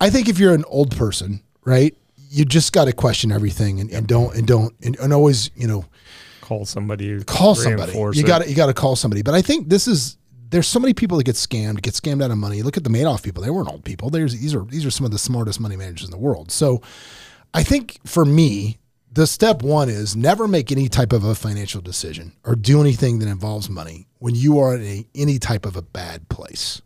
[0.00, 1.96] I think if you're an old person, right,
[2.30, 5.66] you just got to question everything and, and don't and don't and, and always you
[5.66, 5.84] know
[6.42, 7.24] Call somebody.
[7.24, 7.92] call somebody.
[8.18, 9.22] You got to you got to call somebody.
[9.22, 10.18] But I think this is
[10.50, 12.62] there's so many people that get scammed, get scammed out of money.
[12.62, 14.10] Look at the Madoff people; they weren't old people.
[14.10, 16.50] There's these are these are some of the smartest money managers in the world.
[16.50, 16.82] So,
[17.52, 18.78] I think for me,
[19.12, 23.20] the step one is never make any type of a financial decision or do anything
[23.20, 26.82] that involves money when you are in a, any type of a bad place.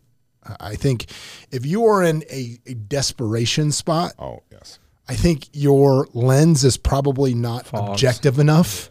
[0.59, 1.07] I think
[1.51, 4.79] if you are in a, a desperation spot, Oh yes.
[5.07, 7.89] I think your lens is probably not Fogs.
[7.89, 8.89] objective enough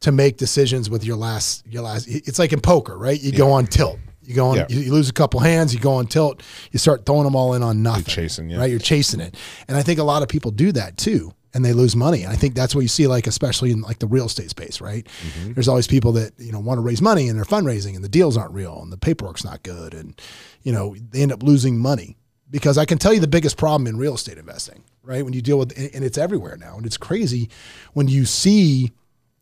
[0.00, 2.06] to make decisions with your last your last.
[2.08, 3.20] It's like in poker, right?
[3.20, 3.98] You go on tilt.
[4.22, 4.56] You go on.
[4.56, 4.66] Yeah.
[4.68, 5.72] You, lose a couple hands.
[5.72, 6.42] You go on tilt.
[6.70, 8.04] You start throwing them all in on nothing.
[8.04, 8.58] chasing, yeah.
[8.58, 8.70] right?
[8.70, 9.34] You're chasing it,
[9.66, 12.24] and I think a lot of people do that too, and they lose money.
[12.24, 14.80] And I think that's what you see, like especially in like the real estate space,
[14.82, 15.06] right?
[15.06, 15.54] Mm-hmm.
[15.54, 18.08] There's always people that you know want to raise money and they're fundraising, and the
[18.08, 20.20] deals aren't real, and the paperwork's not good, and
[20.62, 22.18] you know they end up losing money
[22.50, 25.24] because I can tell you the biggest problem in real estate investing, right?
[25.24, 27.48] When you deal with, and it's everywhere now, and it's crazy
[27.94, 28.92] when you see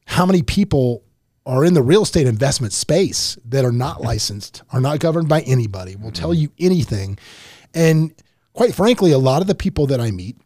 [0.06, 1.02] how many people
[1.44, 5.42] are in the real estate investment space that are not licensed, are not governed by
[5.42, 7.18] anybody, will tell you anything.
[7.74, 8.12] And
[8.52, 10.36] quite frankly, a lot of the people that I meet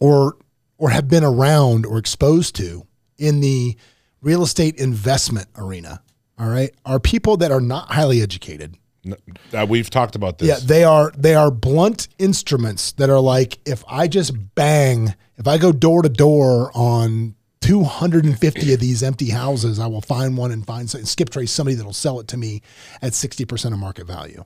[0.00, 0.36] or
[0.76, 3.76] or have been around or exposed to in the
[4.20, 6.02] real estate investment arena,
[6.38, 8.76] all right, are people that are not highly educated.
[9.04, 9.16] No,
[9.52, 10.48] uh, we've talked about this.
[10.48, 15.48] Yeah, they are they are blunt instruments that are like if I just bang, if
[15.48, 20.52] I go door to door on 250 of these empty houses, I will find one
[20.52, 22.60] and find some, skip trace somebody that'll sell it to me
[23.00, 24.44] at 60% of market value.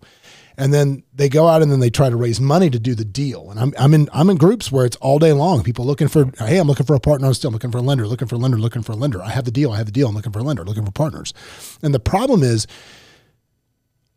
[0.58, 3.04] And then they go out and then they try to raise money to do the
[3.04, 3.50] deal.
[3.50, 5.62] And I'm, I'm in I'm in groups where it's all day long.
[5.62, 7.26] People looking for hey, I'm looking for a partner.
[7.26, 8.06] I'm still looking for a lender.
[8.06, 8.56] Looking for a lender.
[8.56, 9.22] Looking for a lender.
[9.22, 9.72] I have the deal.
[9.72, 10.08] I have the deal.
[10.08, 10.64] I'm looking for a lender.
[10.64, 11.34] Looking for partners.
[11.82, 12.66] And the problem is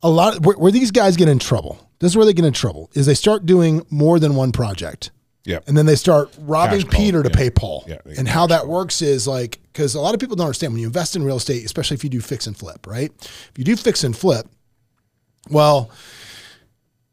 [0.02, 1.90] a lot where, where these guys get in trouble.
[2.00, 5.12] This is where they get in trouble is they start doing more than one project.
[5.50, 5.60] Yeah.
[5.66, 7.36] And then they start robbing Cash call, Peter to yeah.
[7.36, 7.84] pay Paul.
[7.88, 10.80] Yeah, and how that works is like, because a lot of people don't understand when
[10.80, 13.12] you invest in real estate, especially if you do fix and flip, right?
[13.20, 14.48] If you do fix and flip,
[15.50, 15.90] well,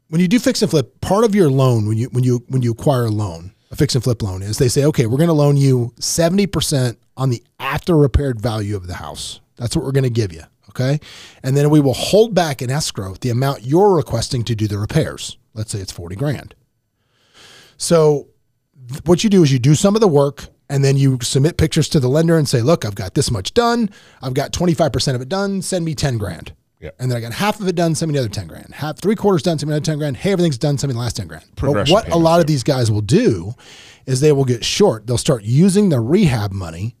[0.09, 2.61] when you do fix and flip, part of your loan when you when you when
[2.61, 5.27] you acquire a loan, a fix and flip loan is they say, okay, we're going
[5.27, 9.39] to loan you seventy percent on the after repaired value of the house.
[9.55, 10.99] That's what we're going to give you, okay?
[11.41, 14.77] And then we will hold back in escrow the amount you're requesting to do the
[14.77, 15.37] repairs.
[15.55, 16.53] Let's say it's forty grand.
[17.77, 18.27] So
[19.05, 21.87] what you do is you do some of the work and then you submit pictures
[21.89, 23.89] to the lender and say, look, I've got this much done.
[24.21, 25.61] I've got 25% of it done.
[25.61, 26.53] Send me 10 grand.
[26.79, 26.91] Yeah.
[26.99, 28.73] And then I got half of it done, send me another 10 grand.
[28.75, 30.17] Half three quarters done, send me another 10 grand.
[30.17, 31.45] Hey, everything's done, send me the last 10 grand.
[31.55, 33.55] But what a lot of these guys will do
[34.05, 35.07] is they will get short.
[35.07, 36.95] They'll start using the rehab money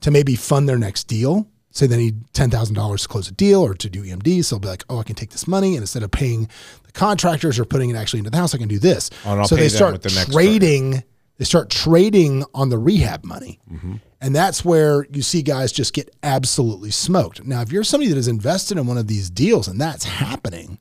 [0.00, 1.48] to maybe fund their next deal.
[1.70, 4.54] Say they need ten thousand dollars to close a deal or to do EMD, so
[4.54, 6.48] they'll be like, "Oh, I can take this money and instead of paying
[6.96, 9.68] contractors are putting it actually into the house, I can do this." Oh, so they
[9.68, 11.04] start with the next trading
[11.38, 13.60] They start trading on the rehab money.
[13.70, 13.96] Mm-hmm.
[14.20, 17.44] And that's where you see guys just get absolutely smoked.
[17.44, 20.78] Now, if you're somebody that is invested in one of these deals and that's happening,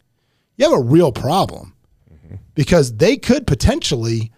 [0.56, 1.75] you have a real problem
[2.12, 2.36] mm-hmm.
[2.54, 4.32] because they could potentially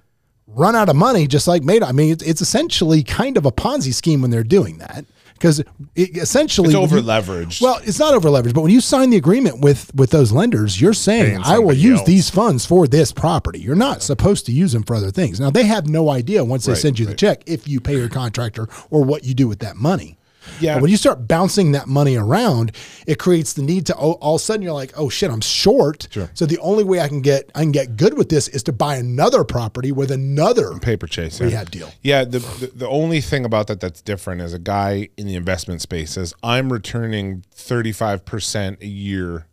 [0.47, 1.83] run out of money just like made.
[1.83, 5.05] I mean, it's, it's essentially kind of a Ponzi scheme when they're doing that
[5.37, 5.59] because
[5.95, 7.61] it essentially It's over leveraged.
[7.61, 10.79] well, it's not over leveraged, but when you sign the agreement with with those lenders,
[10.81, 12.07] you're saying I will use else.
[12.07, 13.59] these funds for this property.
[13.59, 15.39] You're not supposed to use them for other things.
[15.39, 17.95] Now they have no idea once they Right, send you the check if you pay
[17.97, 20.16] your contractor or what you do with that money.
[20.59, 20.75] Yeah.
[20.75, 22.71] But when you start bouncing that money around,
[23.05, 25.41] it creates the need to oh, all of a sudden you're like, oh shit, I'm
[25.41, 26.07] short.
[26.11, 26.29] Sure.
[26.33, 28.73] So the only way I can get I can get good with this is to
[28.73, 31.91] buy another property with another paper chase rehab deal.
[32.01, 35.35] Yeah, the, the the only thing about that that's different is a guy in the
[35.35, 39.47] investment space says I'm returning 35% a year.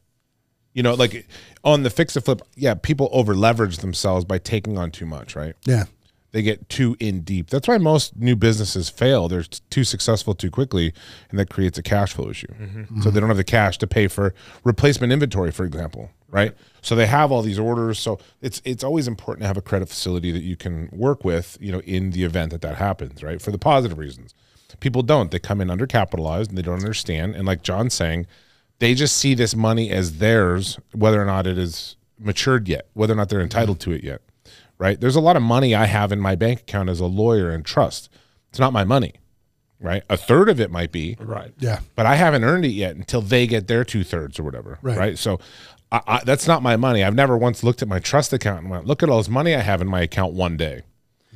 [0.73, 1.29] You know, like
[1.63, 5.37] on the fix and flip, yeah, people over leverage themselves by taking on too much,
[5.37, 5.55] right?
[5.65, 5.85] Yeah.
[6.35, 7.49] They get too in deep.
[7.49, 9.29] That's why most new businesses fail.
[9.29, 10.93] They're too successful too quickly,
[11.31, 12.49] and that creates a cash flow issue.
[12.49, 13.03] Mm-hmm.
[13.03, 16.53] So they don't have the cash to pay for replacement inventory, for example, right?
[16.83, 18.01] So they have all these orders.
[18.01, 21.57] So it's it's always important to have a credit facility that you can work with,
[21.61, 23.41] you know, in the event that that happens, right?
[23.41, 24.35] For the positive reasons.
[24.81, 25.31] People don't.
[25.31, 27.37] They come in undercapitalized and they don't understand.
[27.37, 28.27] And like John's saying,
[28.81, 33.13] they just see this money as theirs, whether or not it is matured yet, whether
[33.13, 33.93] or not they're entitled mm-hmm.
[33.93, 34.21] to it yet
[34.79, 35.01] right?
[35.01, 37.65] There's a lot of money I have in my bank account as a lawyer and
[37.65, 38.09] trust.
[38.51, 39.15] It's not my money,
[39.81, 40.03] right?
[40.09, 41.53] A third of it might be, Right.
[41.59, 41.81] Yeah.
[41.97, 44.97] but I haven't earned it yet until they get their two thirds or whatever, Right.
[44.99, 45.19] right?
[45.19, 45.41] So
[45.91, 47.03] I, I, that's not my money.
[47.05, 49.55] I've never once looked at my trust account and went, look at all this money
[49.55, 50.83] I have in my account one day,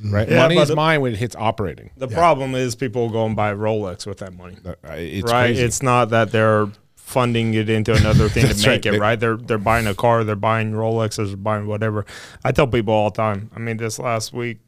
[0.03, 0.27] right?
[0.29, 1.91] Yeah, money is the- mine when it hits operating.
[1.97, 4.57] The problem is people go and buy Rolex with that money.
[4.65, 5.47] Uh, It's right.
[5.47, 5.63] crazy.
[5.63, 6.67] It's not that they're
[7.09, 8.85] funding it into another thing to make right.
[8.85, 9.19] it They- right.
[9.19, 12.05] They're they're buying a car, they're buying Rolexes, they're buying whatever.
[12.43, 13.49] I tell people all the time.
[13.55, 14.59] I mean, this last week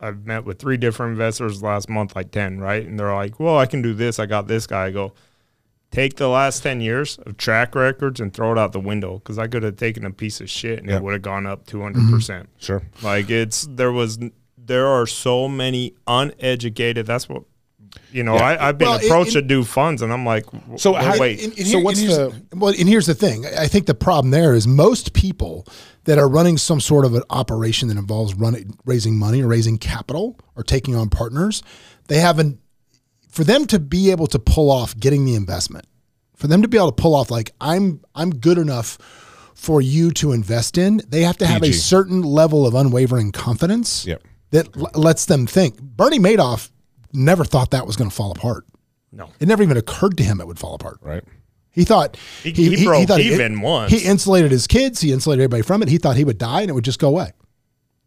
[0.00, 2.86] I've met with three different investors last month, like ten, right?
[2.86, 4.18] And they're like, "Well, I can do this.
[4.18, 5.12] I got this guy." I go,
[5.90, 9.38] take the last ten years of track records and throw it out the window because
[9.38, 10.96] I could have taken a piece of shit and Yeah.
[10.96, 12.14] it would have gone up two hundred mm-hmm.
[12.14, 12.48] percent.
[12.58, 12.82] sure.
[13.02, 14.18] Like it's there was
[14.56, 17.06] there are so many uneducated.
[17.06, 17.42] That's what
[18.12, 18.34] you know.
[18.34, 18.42] Yeah.
[18.44, 20.44] I, I've been Well, it- approached it- to do funds, and I'm like,
[20.76, 22.74] So w- how- wait, And- and So what's and the- well?
[22.78, 23.44] And here's the thing.
[23.46, 25.66] I think the problem there is most people
[26.04, 29.76] that are running some sort of an operation that involves running, raising money or raising
[29.78, 31.62] capital or taking on partners,
[32.08, 32.58] they haven't.
[33.28, 35.84] For them to be able to pull off getting the investment,
[36.34, 38.96] for them to be able to pull off like I'm I'm good enough
[39.54, 44.06] for you to invest in, they have to have a certain level of unwavering confidence
[44.06, 44.22] Yep.
[44.52, 45.80] that l- lets them think.
[45.80, 46.70] Bernie Madoff
[47.12, 48.64] never thought that was going to fall apart.
[49.12, 49.30] no.
[49.40, 50.98] It never even occurred to him it would fall apart.
[51.00, 51.24] Right.
[51.70, 53.92] He thought He- he broke thought even once.
[53.92, 55.00] He insulated his kids.
[55.00, 55.88] He insulated everybody from it.
[55.88, 57.32] He thought he would die and it would just go away.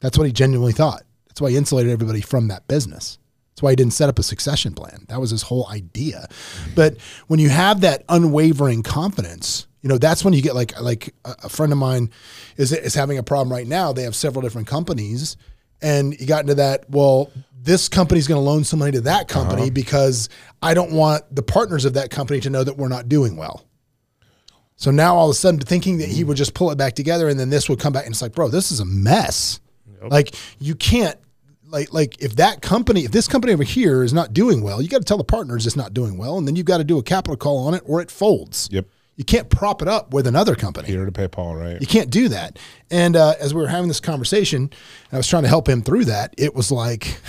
[0.02, 1.04] That's what he genuinely thought.
[1.28, 3.18] That's why he insulated everybody from that business.
[3.54, 5.06] That's why he didn't set up a succession plan.
[5.10, 6.28] That was his whole idea.
[6.30, 6.72] Mm-hmm.
[6.76, 11.14] But when you have that unwavering confidence, you know that's when you get like like
[11.26, 12.10] a a friend of mine
[12.58, 13.94] is is having a problem right now.
[13.94, 15.38] They have several different companies,
[15.82, 16.90] and he got into that.
[16.90, 17.32] Well,
[17.64, 20.30] this company's going to loan some money to that company because
[20.62, 23.66] I don't want the partners of that company to know that we're not doing well.
[24.78, 27.30] So now all of a sudden, thinking that he would just pull it back together
[27.30, 29.60] and then this would come back, and it's like, bro, this is a mess.
[30.04, 31.16] Like you can't,
[31.70, 34.90] like, like if that company, if this company over here is not doing well, you
[34.90, 36.98] got to tell the partners it's not doing well, and then you've got to do
[36.98, 38.68] a capital call on it, or it folds.
[38.72, 38.88] Yep.
[39.18, 40.88] You can't prop it up with another company.
[40.88, 41.80] Peter to pay Paul, right?
[41.80, 42.58] You can't do that.
[42.90, 44.72] And uh, as we were having this conversation, and
[45.12, 46.34] I was trying to help him through that.
[46.40, 47.20] It was like,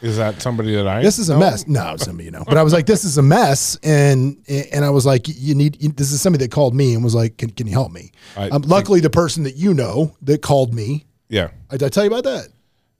[0.00, 1.40] Is that somebody that I this is a know?
[1.40, 1.66] mess.
[1.66, 2.44] No, somebody you know.
[2.46, 5.82] But I was like, this is a mess, and and I was like, you need.
[5.82, 8.12] You, this is somebody that called me and was like, can, can you help me?
[8.36, 11.04] I um, luckily, the person that you know that called me.
[11.28, 11.50] Yeah.
[11.70, 12.48] I, did I tell you about that?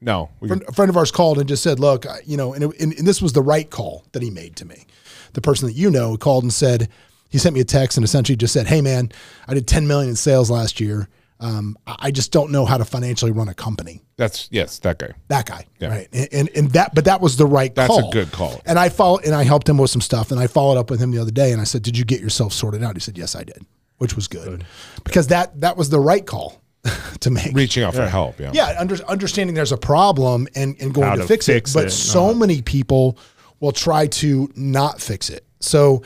[0.01, 0.31] No.
[0.47, 2.81] Friend, a friend of ours called and just said, "Look, I- you know," and, it,
[2.81, 4.87] and, and this was the right call that he made to me.
[5.33, 6.89] The person that you know called and said
[7.31, 9.11] he sent me a text and essentially just said, "Hey, man,
[9.47, 11.09] I did 10 million in sales last year.
[11.41, 14.99] Um, I I just don't know how to financially run a company." that's yes, that
[14.99, 15.13] guy.
[15.29, 15.89] That guy, Yeah.
[15.89, 16.09] right?
[16.13, 18.61] And, and and that, but that was the right That's a good call.
[18.67, 20.33] And I followed and I helped him with some stuff.
[20.33, 22.21] And I followed up with him the other day and I said, "Did you get
[22.21, 23.65] yourself sorted out?" He said, "Yes, I did,"
[23.99, 24.65] which was good,
[25.05, 26.61] because that that was the right call
[27.21, 27.55] to make.
[27.55, 28.41] Reaching out for help.
[28.41, 28.51] Yeah.
[28.53, 31.75] Yeah, under, understanding there's a problem and, and going to, to fix, fix it.
[31.75, 33.19] But it, so many people
[33.61, 35.45] will try to not fix it.
[35.61, 36.03] So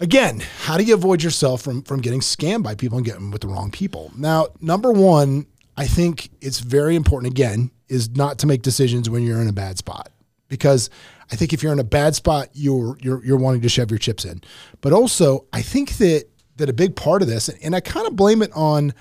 [0.00, 3.42] again, how do you avoid yourself from from getting scammed by people and getting with
[3.42, 4.10] the wrong people?
[4.16, 9.22] Now, number one, I think it's very important again, is not to make decisions when
[9.22, 10.10] you're in a bad spot.
[10.48, 10.90] Because
[11.30, 13.98] I think if you're in a bad spot, you're you're you're wanting to shove your
[13.98, 14.42] chips in.
[14.80, 16.24] But also, I think that
[16.56, 18.92] that a big part of this, and I kind of blame it on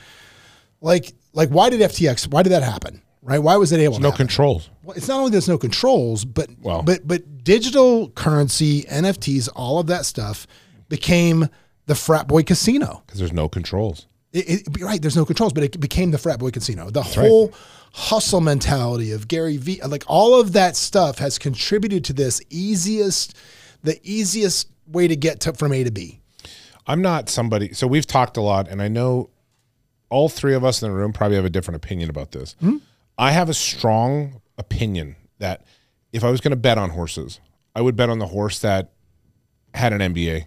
[0.81, 3.39] like like why did FTX why did that happen right?
[3.39, 3.95] Why was it able?
[3.95, 4.27] to No happen?
[4.27, 4.69] controls.
[4.81, 9.79] Well, it's not only there's no controls, but Well- but but digital currency, NFTs, all
[9.79, 10.47] of that stuff
[10.89, 11.47] became
[11.85, 13.03] the frat boy casino.
[13.05, 14.07] Because there's no controls.
[14.31, 16.89] It, it, right, there's no controls, but it became the frat boy casino.
[16.89, 17.51] The whole
[17.93, 23.35] hustle mentality of Gary V, like all of that stuff, has contributed to this easiest,
[23.81, 26.21] the easiest way to get to, from A to B.
[26.85, 27.73] I'm not somebody.
[27.73, 29.29] So we've talked a lot, and I know
[30.09, 32.55] all three of us in the room probably have a different opinion about this.
[32.59, 32.77] Hmm?
[33.17, 35.63] I have a strong opinion that
[36.13, 37.39] if I was going to bet on horses,
[37.75, 38.91] I would bet on the horse that
[39.73, 40.45] had an MBA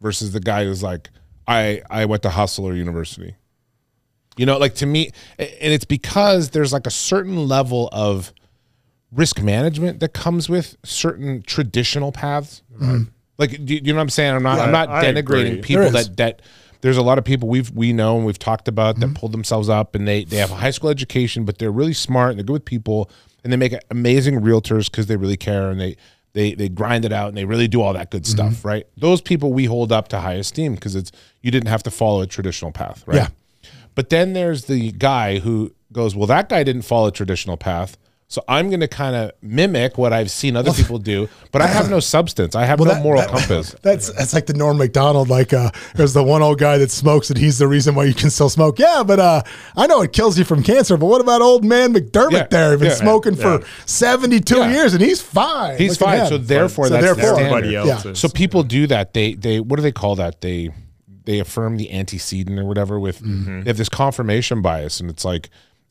[0.00, 1.10] versus the guy who's like,
[1.46, 3.34] I I went to Hustler University.
[4.36, 8.32] You know, like to me, and it's because there's like a certain level of
[9.10, 12.62] risk management that comes with certain traditional paths.
[13.38, 14.34] Like, do you, know what I'm saying?
[14.34, 14.60] I'm not.
[14.60, 15.62] I'm not I denigrating agree.
[15.62, 16.42] people that that.
[16.80, 19.12] There's a lot of people we've we know and we've talked about Mm-hmm.
[19.12, 21.92] that pulled themselves up and they they have a high school education, but they're really
[21.92, 23.10] smart and they're good with people
[23.42, 25.96] and they make amazing realtors because they really care and they
[26.34, 28.50] they they grind it out and they really do all that good Mm-hmm.
[28.50, 28.86] stuff, right?
[28.96, 31.10] Those people we hold up to high esteem because it's
[31.42, 33.16] you didn't have to follow a traditional path, right?
[33.16, 33.28] Yeah.
[33.94, 37.96] But then there's the guy who goes, well, that guy didn't follow a traditional path.
[38.30, 41.66] So I'm going to kind of mimic what I've seen other people do, but I
[41.66, 42.54] have no substance.
[42.54, 43.74] I have no that- moral that- compass.
[43.82, 45.30] That's that's like the Norm Macdonald.
[45.30, 48.12] Like, uh, there's the one old guy that smokes, and he's the reason why you
[48.12, 48.78] can still smoke.
[48.78, 49.42] Yeah, but uh,
[49.76, 50.98] I know it kills you from cancer.
[50.98, 52.76] But what about old man McDermott Yeah, there?
[52.76, 52.94] Been yeah.
[52.96, 54.70] smoking for 72 Yeah.
[54.72, 55.78] years, and he's fine.
[55.78, 56.26] He's fine.
[56.26, 58.10] So therefore, So that's therefore- the Everybody else Yeah.
[58.10, 58.18] is.
[58.18, 59.14] So people do that.
[59.14, 60.42] They they what do they call that?
[60.42, 60.68] They
[61.24, 63.62] they affirm the antecedent or whatever with Mm-hmm.
[63.62, 65.48] they have this confirmation bias, and it's like.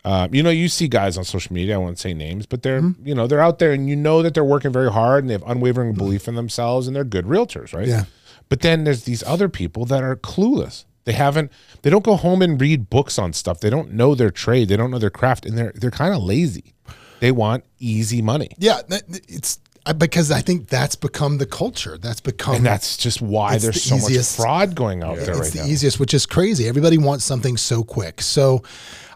[0.08, 1.76] Uh, you know, you see guys on social media.
[1.76, 3.08] I won't say names, but they're Mm-hmm.
[3.08, 5.34] you know they're out there, and you know that they're working very hard, and they
[5.34, 7.88] have unwavering belief in themselves, and they're good realtors, right?
[7.88, 8.06] Yeah.
[8.50, 10.86] But then there's these other people that are clueless.
[11.04, 11.52] They haven't.
[11.82, 13.60] They don't go home and read books on stuff.
[13.60, 14.70] They don't know their trade.
[14.70, 16.74] They don't know their craft, and they're they're kind of lazy.
[17.20, 19.60] They want easy money, Yeah, it's
[19.98, 21.98] because I think that's become the culture.
[21.98, 25.32] That's become and that's just why there's the so easiest- much fraud going out there
[25.32, 25.65] it's right the now.
[25.65, 26.67] easiest, which is crazy.
[26.67, 28.22] Everybody wants something so quick.
[28.22, 28.63] So,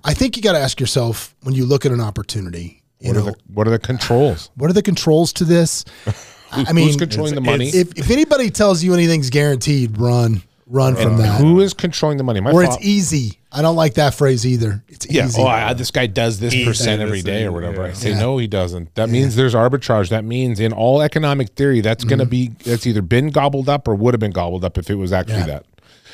[0.03, 2.83] I think you got to ask yourself when you look at an opportunity.
[2.99, 4.49] You What are the what are the controls?
[4.55, 5.85] what are the controls to this?
[6.51, 7.69] I mean, Who's controlling the money?
[7.69, 11.39] if, if anybody tells you anything's guaranteed, run, run from that.
[11.39, 12.41] Who is controlling the money?
[12.41, 13.39] My Or fa- it's easy.
[13.53, 14.83] I don't like that phrase either.
[14.89, 15.25] It's yeah.
[15.25, 15.41] easy.
[15.41, 17.83] Oh, I, this guy does this percent every day or and- whatever.
[17.83, 18.19] I say Yeah.
[18.19, 18.93] no, he doesn't.
[18.95, 20.09] That means there's arbitrage.
[20.09, 22.53] That means in all economic theory, that's going to mm-hmm.
[22.53, 25.13] be that's either been gobbled up or would have been gobbled up if it was
[25.13, 25.45] actually Yeah.
[25.45, 25.65] that.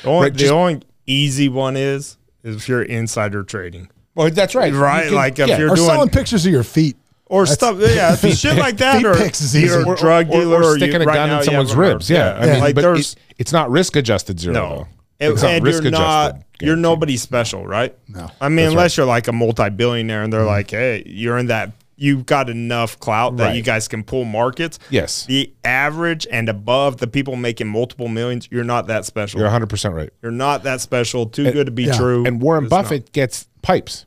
[0.04, 4.30] The only, Right, the just- only easy one is is if you're insider trading, Well,
[4.32, 4.74] that's right.
[4.74, 5.06] right?
[5.06, 5.58] Can- like if yeah.
[5.58, 6.98] you're or doing selling pictures of your feet.
[7.26, 9.68] or stuff, yeah, shit like that, or is easy.
[9.68, 11.44] you're Or- a drug or, dealer, or or, sticking you, a right gun now in
[11.44, 12.10] someone's have a- ribs.
[12.10, 12.52] Yeah, I yeah.
[12.54, 14.54] mean, like but there's it, it's not risk adjusted zero.
[14.54, 14.70] no.
[14.70, 14.88] though.
[15.20, 17.96] And, not and you're risk-adjusted not you're nobody special, right?
[18.08, 18.30] No.
[18.40, 20.50] I mean, unless you're like a multi-billionaire and they're mm-hmm.
[20.50, 24.80] like, "Hey, you're in that you've got enough clout that you guys can pull markets."
[24.90, 25.26] Yes.
[25.26, 29.40] The average and above, the people making multiple millions, you're not that special.
[29.40, 30.10] You're You're, 100 percent right.
[30.22, 31.26] You're not that special.
[31.26, 31.98] Too good to be yeah.
[31.98, 32.26] true.
[32.26, 32.84] And Warren It's not.
[32.84, 34.06] Buffett gets pipes.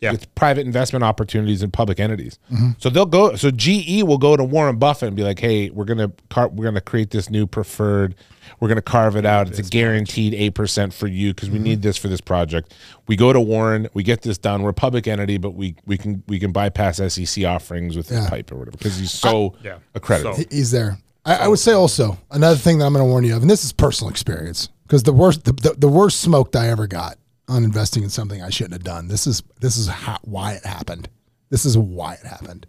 [0.00, 0.12] Yeah.
[0.12, 2.38] With private investment opportunities in public entities.
[2.50, 2.70] Mm-hmm.
[2.78, 5.84] So they'll go so GE will go to Warren Buffett and be like, "Hey, we're
[5.84, 8.14] going to car- we're to create this new preferred.
[8.60, 9.48] We're going to carve it out.
[9.48, 11.64] It's a guaranteed 8% for you because we Mm-hmm.
[11.64, 12.72] need this for this project."
[13.08, 14.62] We go to Warren, we get this done.
[14.62, 18.26] We're a public entity, but we we can we can bypass SEC offerings with Yeah.
[18.26, 19.76] pipe or whatever because he's so Yeah.
[19.94, 20.34] accredited.
[20.36, 20.96] So- He's there.
[21.26, 23.50] I, I would say also another thing that I'm going to warn you of, and
[23.50, 27.18] this is personal experience, because the worst the, the, the worst smoked I ever got
[27.50, 29.08] on investing in something I shouldn't have done.
[29.08, 31.08] This is this is how, why it happened.
[31.50, 32.66] This is why it happened.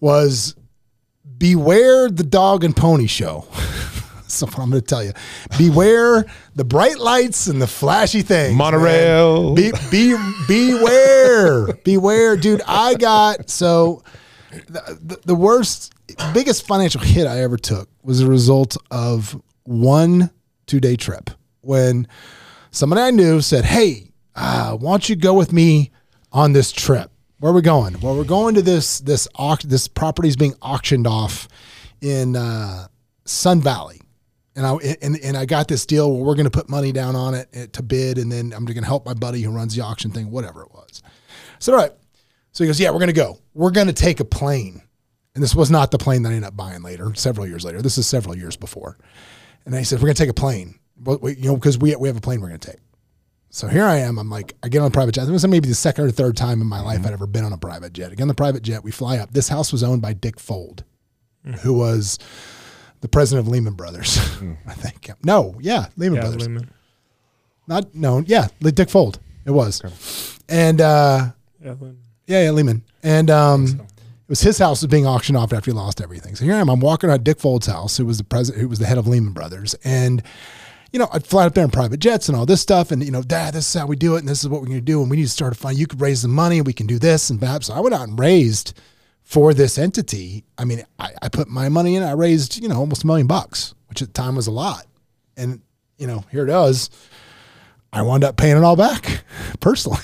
[0.00, 0.56] Was
[1.38, 3.46] beware the dog and pony show.
[4.30, 5.12] That's what I'm going to tell you.
[5.58, 8.56] Beware the bright lights and the flashy things.
[8.56, 9.54] Monorail.
[9.54, 9.72] man.
[9.72, 11.72] Be, be beware.
[11.84, 12.62] beware, dude.
[12.66, 14.04] I got so
[14.50, 15.92] the, the, the worst,
[16.32, 20.30] biggest financial hit I ever took was a result of one
[20.66, 21.30] two day trip
[21.60, 22.06] when
[22.70, 25.90] somebody I knew said, Hey, uh, why don't you go with me
[26.32, 27.10] on this trip?
[27.38, 27.98] Where are we going?
[28.00, 29.26] Well, we're going to this this
[29.64, 31.48] this property is being auctioned off
[32.02, 32.88] in uh,
[33.24, 34.00] Sun Valley,
[34.54, 37.16] and I and, and I got this deal where we're going to put money down
[37.16, 39.74] on it uh, to bid, and then I'm going to help my buddy who runs
[39.74, 41.02] the auction thing, whatever it was.
[41.60, 41.92] So all right,
[42.52, 43.38] so he goes, yeah, we're going to go.
[43.54, 44.82] We're going to take a plane,
[45.34, 47.80] and this was not the plane that I ended up buying later, several years later.
[47.80, 48.98] This is several years before,
[49.64, 51.94] and he said we're going to take a plane, but we, you know because we
[51.96, 52.80] we have a plane we're going to take.
[53.52, 54.16] So here I am.
[54.18, 55.22] I'm like, I get on a private jet.
[55.24, 57.52] This was maybe the second or third time in my life I'd ever been on
[57.52, 58.12] a private jet.
[58.12, 58.84] Again, the private jet.
[58.84, 59.32] We fly up.
[59.32, 60.84] This house was owned by Dick Fuld,
[61.62, 62.16] who was
[63.00, 64.18] the president of Lehman Brothers,
[64.66, 65.10] I think.
[65.24, 66.46] No, yeah, Lehman Yeah, Brothers.
[66.46, 66.70] Lehman.
[67.66, 68.24] Not known.
[68.28, 69.18] Yeah, like Dick Fuld.
[69.44, 69.82] It was.
[70.48, 71.74] And uh, Yeah,
[72.26, 72.84] Yeah, yeah, Lehman.
[73.02, 76.36] And um, it was his house was being auctioned off after he lost everything.
[76.36, 76.68] So here I am.
[76.68, 79.08] I'm walking around Dick Fuld's house, who was the president, who was the head of
[79.08, 80.22] Lehman Brothers, and
[80.92, 83.10] you know, I'd fly up there in private jets and all this stuff, and you
[83.10, 84.84] know, Dad, this is how we do it, and this is what we're going to
[84.84, 85.78] do, and we need to start a fund.
[85.78, 87.64] You could raise the money, and we can do this and that.
[87.64, 88.78] So I went out and raised
[89.22, 90.44] for this entity.
[90.58, 92.02] I mean, I, I put my money in.
[92.02, 94.86] I raised you know almost a million bucks, which at the time was a lot,
[95.36, 95.60] and
[95.98, 96.90] you know, here it is.
[97.92, 99.24] I wound up paying it all back
[99.60, 99.98] personally.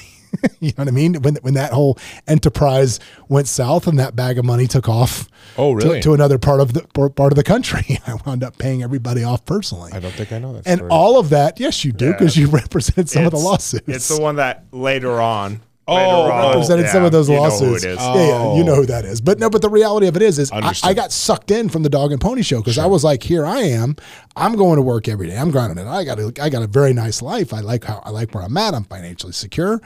[0.61, 1.14] you know what I mean?
[1.22, 5.72] When when that whole enterprise went south and that bag of money took off, Oh,
[5.72, 6.01] really?
[6.01, 9.25] to, to another part of the part of the country, I wound up paying everybody
[9.25, 9.92] off personally.
[9.92, 10.66] I don't think I know that.
[10.66, 10.90] and story.
[10.90, 13.88] all of that, yes, you do because you represented some of the lawsuits.
[13.88, 15.62] It's the one that later on.
[15.88, 17.85] Oh, later on, represented some of those you know who lawsuits.
[17.85, 17.99] it is.
[18.01, 19.20] Yeah, yeah, you know who that is.
[19.20, 21.85] But no, but the reality of it is, is I, I got sucked in from
[21.85, 23.94] the dog and pony show because I was like, here I am.
[24.35, 25.37] I'm going to work every day.
[25.37, 25.88] I'm grinding it.
[25.88, 27.55] I got a, I got a very nice life.
[27.55, 28.75] I like how I like where I'm at.
[28.75, 29.81] I'm financially secure,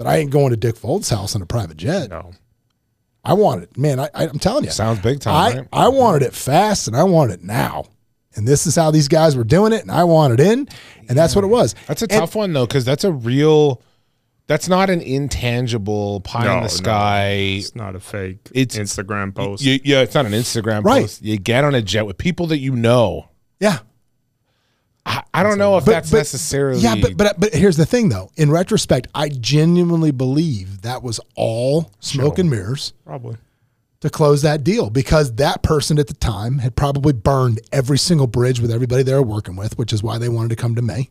[0.00, 2.08] but I ain't going to Dick Fuld's house in a private jet.
[2.08, 2.30] No.
[3.22, 4.00] I want it, man.
[4.00, 5.68] I, I, I'm telling you, Sounds big time, I right?
[5.74, 7.84] I wanted it fast, and I want it now.
[8.34, 10.66] And this is how these guys were doing it, and I wanted in,
[11.06, 11.74] and that's what it was.
[11.86, 13.82] That's a And- tough one though, because that's a real.
[14.46, 17.28] That's not an intangible pie No, in the sky.
[17.58, 19.62] It's not a fake It's- Instagram post.
[19.62, 21.02] You, yeah, it's not an Instagram Right.
[21.02, 21.22] post.
[21.22, 23.28] You get on a jet with people that you know.
[23.60, 23.80] Yeah,
[25.12, 26.80] I, I don't know if But- that's but- necessarily.
[26.80, 28.30] Yeah, but but but here's the thing, though.
[28.36, 33.36] In retrospect, I genuinely believe that was all smoke and mirrors Probably.
[34.00, 38.26] to close that deal because that person at the time had probably burned every single
[38.28, 40.82] bridge with everybody they were working with, which is why they wanted to come to
[40.82, 41.10] me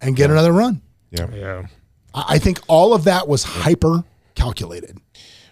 [0.00, 0.80] and get another run.
[1.10, 1.28] yeah.
[1.34, 1.66] Yeah.
[2.14, 4.02] I I think all of that was hyper
[4.34, 4.96] calculated.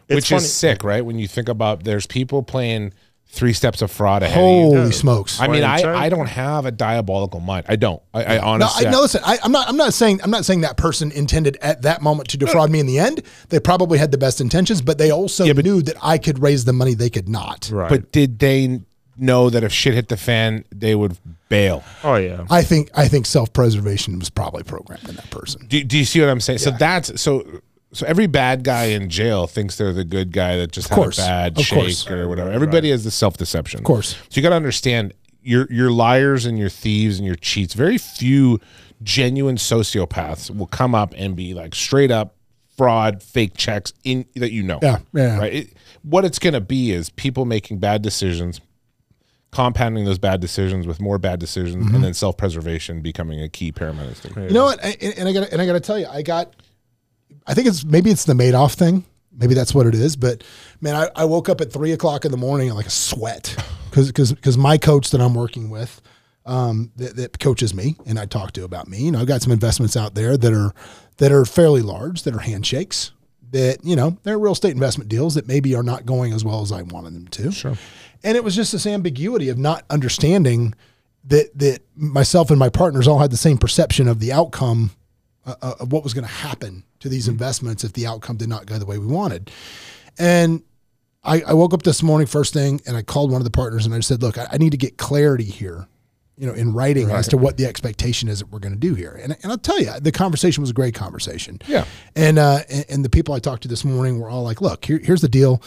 [0.06, 0.38] which funny.
[0.42, 1.04] is sick, right?
[1.04, 2.92] When you think about there's people playing
[3.28, 4.92] three steps of fraud ahead of Holy you.
[4.92, 5.40] smokes!
[5.40, 7.66] I mean, I, I don't have a diabolical mind.
[7.68, 8.02] I don't.
[8.14, 8.86] I, I No, honestly.
[8.86, 9.20] I, no, listen.
[9.24, 9.68] I, I'm not.
[9.68, 10.20] I'm not saying.
[10.22, 13.22] I'm not saying that person intended at that moment to defraud me in the end.
[13.48, 16.72] They probably had the best intentions, but they also knew that I could raise the
[16.72, 17.70] money they could not.
[17.72, 17.88] Right.
[17.90, 18.80] But did they
[19.18, 21.16] know that if shit hit the fan, they would
[21.48, 21.84] bail?
[22.04, 22.46] oh yeah.
[22.50, 22.90] I think.
[22.94, 25.66] I think self preservation was probably programmed in that person.
[25.66, 26.58] Do, do you see what I'm saying?
[26.60, 27.60] So that's so.
[27.92, 31.18] So every bad guy in jail thinks they're the good guy that just had course.
[31.18, 32.10] a bad Of shake course.
[32.10, 32.50] or whatever.
[32.50, 33.78] Everybody has the self deception.
[33.80, 34.14] Of course.
[34.14, 37.74] So you got to understand your your liars and your thieves and your cheats.
[37.74, 38.60] Very few
[39.02, 42.34] genuine sociopaths will come up and be like straight up
[42.76, 44.78] fraud, fake checks in that you know.
[44.82, 45.38] Yeah, yeah.
[45.38, 45.54] Right.
[45.54, 45.72] It,
[46.02, 48.60] what it's going to be is people making bad decisions,
[49.52, 51.94] compounding those bad decisions with more bad decisions, Mm-hmm.
[51.94, 54.36] and then self preservation becoming a key paramount instinct.
[54.38, 54.82] You know what?
[54.84, 55.52] And, and I got.
[55.52, 56.52] And I got to tell you, I got.
[57.46, 59.04] I think it's maybe it's the Madoff thing.
[59.32, 60.16] Maybe that's what it is.
[60.16, 60.42] But
[60.80, 63.56] man, I, I woke up at three o'clock in the morning like a sweat
[63.90, 66.00] because because because my coach that I'm working with,
[66.44, 69.04] um, that, that coaches me and I talk to about me.
[69.04, 70.72] You know, I've got some investments out there that are
[71.18, 73.12] that are fairly large, that are handshakes.
[73.50, 76.62] That you know, they're real estate investment deals that maybe are not going as well
[76.62, 77.52] as I wanted them to.
[77.52, 77.74] Sure.
[78.24, 80.74] And it was just this ambiguity of not understanding
[81.24, 84.90] that that myself and my partners all had the same perception of the outcome
[85.46, 88.48] uh, uh, of what was going to happen to these investments if the outcome did
[88.48, 89.50] not go the way we wanted.
[90.18, 90.62] And
[91.22, 93.86] I, I woke up this morning first thing and I called one of the partners
[93.86, 95.86] and I said, look, I, I need to get clarity here,
[96.36, 98.94] you know, in writing as to what the expectation is that we're going to do
[98.94, 99.18] here.
[99.22, 101.60] And, and I'll tell you, the conversation was a great conversation.
[101.66, 101.84] Yeah.
[102.14, 104.84] And, uh, and, and the people I talked to this morning were all like, look,
[104.84, 105.62] here, here's the deal.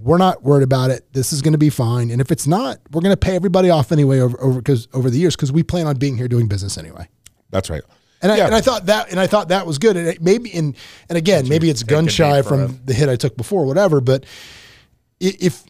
[0.00, 1.12] We're not worried about it.
[1.12, 2.10] This is going to be fine.
[2.10, 5.10] And if it's not, we're going to pay everybody off anyway over, over, cause over
[5.10, 7.08] the years, cause we plan on being here doing business anyway.
[7.50, 7.82] That's right.
[8.20, 8.46] And I, Yeah.
[8.46, 9.96] and I thought that, and I thought that was good.
[9.96, 10.74] And it maybe, in,
[11.08, 12.46] and again, maybe it's gun deep shy breath.
[12.48, 14.00] from the hit I took before, whatever.
[14.00, 14.24] But
[15.20, 15.64] if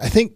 [0.00, 0.32] I think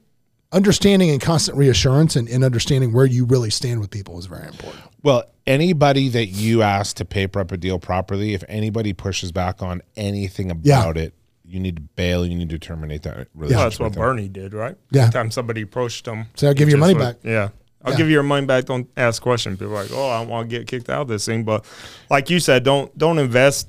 [0.53, 4.47] understanding and constant reassurance and, and understanding where you really stand with people is very
[4.47, 4.83] important.
[5.03, 9.62] Well, anybody that you ask to paper up a deal properly, if anybody pushes back
[9.62, 11.14] on anything about it,
[11.45, 12.27] you need to bail.
[12.27, 13.37] You need to terminate that relationship.
[13.57, 13.92] Well, that's what.
[13.95, 14.77] Bernie did, right?
[14.90, 15.03] Yeah.
[15.05, 17.31] Anytime somebody approached him, So I'll give you your money went- back.
[17.31, 17.49] Yeah.
[17.87, 17.99] I'll Yeah.
[17.99, 18.64] give you your money back.
[18.66, 19.59] Don't ask questions.
[19.59, 21.44] People are like, oh, I want to get kicked out of this thing.
[21.44, 21.64] But
[22.11, 23.68] like you said, don't don't invest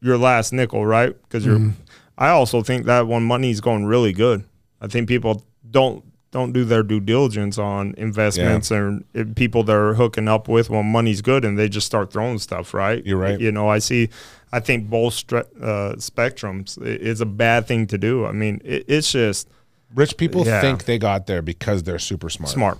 [0.00, 1.16] your last nickel, right?
[1.22, 1.58] Because you're.
[1.58, 1.70] Mm-hmm.
[2.18, 4.44] I also think that when money is going really good,
[4.80, 9.94] I think people don't don't do their due diligence on investments and if people they're
[9.94, 13.04] hooking up with when money's good and they just start throwing stuff, right?
[13.06, 13.40] You're right.
[13.40, 14.10] You know, I see.
[14.52, 18.26] I think both stre- uh, spectrums is a bad thing to do.
[18.26, 19.48] I mean, it, it's just
[19.94, 20.60] Rich people Yeah.
[20.60, 22.50] think they got there because they're super smart.
[22.52, 22.78] smart.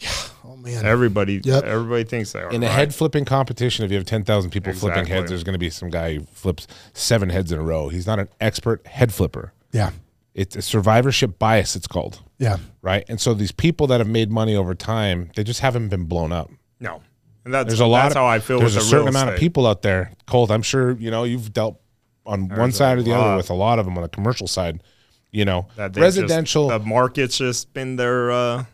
[0.50, 0.86] Oh man.
[0.86, 1.64] Everybody, Yep.
[1.64, 2.50] everybody thinks they are.
[2.50, 2.72] In a right?
[2.74, 5.90] head flipping competition, if you have 10,000 people flipping heads, there's going to be some
[5.90, 7.90] guy who flips seven heads in a row.
[7.90, 9.52] He's not an expert head flipper.
[9.72, 9.90] yeah.
[10.34, 12.22] It's a survivorship bias, it's called.
[12.38, 12.58] Yeah.
[12.80, 13.04] Right.
[13.08, 16.32] And so these people that have made money over time, they just haven't been blown
[16.32, 16.48] up.
[16.80, 17.02] no,
[17.44, 18.58] and that's There's a lot That's of, how I feel.
[18.60, 20.50] There's with a the certain real amount of people out there, Colt.
[20.50, 21.80] I'm sure you know you've dealt
[22.24, 24.82] on one side or the other with a lot of them on the commercial side.
[25.32, 28.64] You know, That residential Just, the market's just been their uh,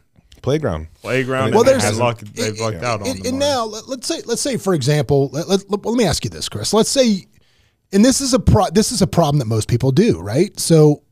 [0.45, 0.87] playground.
[1.03, 1.53] playground.
[1.53, 4.43] Well, and there's luck, they've lucked out on and, and now let, let's say let's
[4.43, 6.73] say for example let, let, let, let me ask you this chris.
[6.73, 7.27] Let's say
[7.93, 10.59] and this is a pro, this is a problem that most people do right?
[10.61, 11.03] So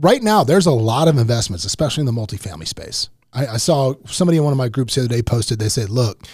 [0.00, 3.10] right now there's a lot of investments especially in the multifamily space.
[3.32, 5.88] I, I saw somebody in one of my groups the other day posted they said
[5.90, 6.26] look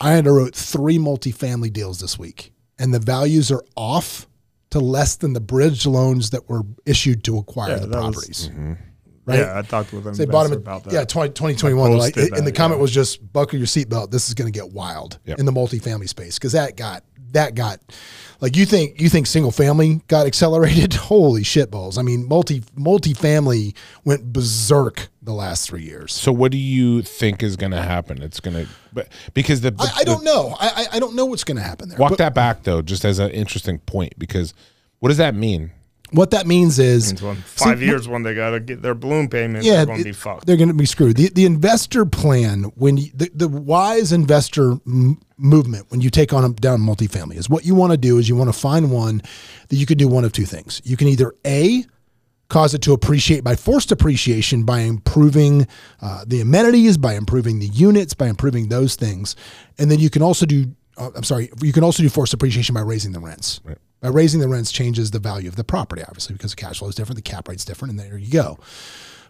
[0.00, 4.26] i underwrote three multifamily deals this week and the values are off
[4.70, 8.14] to less than the bridge loans that were issued to acquire Yeah, the that was-
[8.14, 8.72] properties mm-hmm.
[9.30, 10.58] Right Yeah, I talked with them they bought them.
[10.58, 10.92] about that.
[10.92, 11.96] Yeah, 20, 2021.
[11.96, 12.82] Like, posted and the comment yeah.
[12.82, 14.10] was just buckle your seatbelt.
[14.10, 15.38] This is going to get wild Yep.
[15.38, 17.78] in the multifamily space because that got that got
[18.40, 20.94] like you think you think single family got accelerated.
[21.10, 21.96] Holy shit balls!
[21.96, 26.12] I mean, multi multifamily went berserk the last three years.
[26.12, 28.20] So what do you think is going to happen?
[28.22, 30.56] It's going to, but because the, I, I don't know.
[30.58, 31.98] I I- I don't know what's going to happen there.
[31.98, 34.54] walk But that back though, just as an interesting point, because
[34.98, 35.70] what does that mean?
[36.12, 39.28] What that means is Means when five years when they got to get their balloon
[39.28, 40.46] payment, yeah, they're going to be fucked.
[40.46, 41.16] they're going to be screwed.
[41.16, 46.32] The, the investor plan, when you, the, the wise investor m- movement, when you take
[46.32, 48.90] on a, down multifamily, is what you want to do is you want to find
[48.90, 49.22] one
[49.68, 50.80] that you can do one of two things.
[50.84, 51.84] You can either a
[52.48, 55.68] cause it to appreciate by forced appreciation by improving
[56.02, 59.36] uh, the amenities, by improving the units, by improving those things,
[59.78, 60.74] and then you can also do.
[60.96, 61.50] Uh, I'm sorry.
[61.62, 63.60] You can also do forced appreciation by raising the rents.
[64.00, 66.88] By raising the rents changes the value of the property, obviously, because the cash flow
[66.88, 68.58] is different, the cap rate's different, and there you go.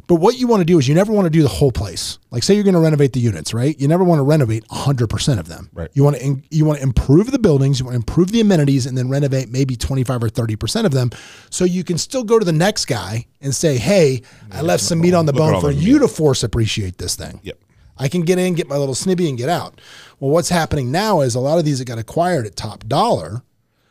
[0.07, 2.19] But what you want to do is you never want to do the whole place.
[2.31, 3.79] Like say you're going to renovate the units, right?
[3.79, 5.69] You never want to renovate 100% of them.
[5.73, 5.91] Right.
[5.93, 8.41] You want to in, you want to improve the buildings, you want to improve the
[8.41, 11.11] amenities and then renovate maybe 25 or 30% of them
[11.51, 15.01] so you can still go to the next guy and say, "Hey, I left some
[15.01, 17.59] meat on the bone for you to force appreciate this thing." Yep.
[18.01, 19.81] I can get in, get my little snibby and get out.
[20.19, 23.43] Well, what's happening now is a lot of these that got acquired at top dollar,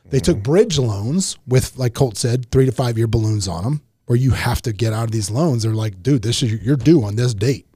[0.10, 0.52] they took mm-hmm.
[0.52, 4.32] bridge loans with, like Colt said, three to five year balloons on them, where you
[4.32, 5.64] have to get out of these loans.
[5.64, 7.68] They're like, dude, this is you're due on this date,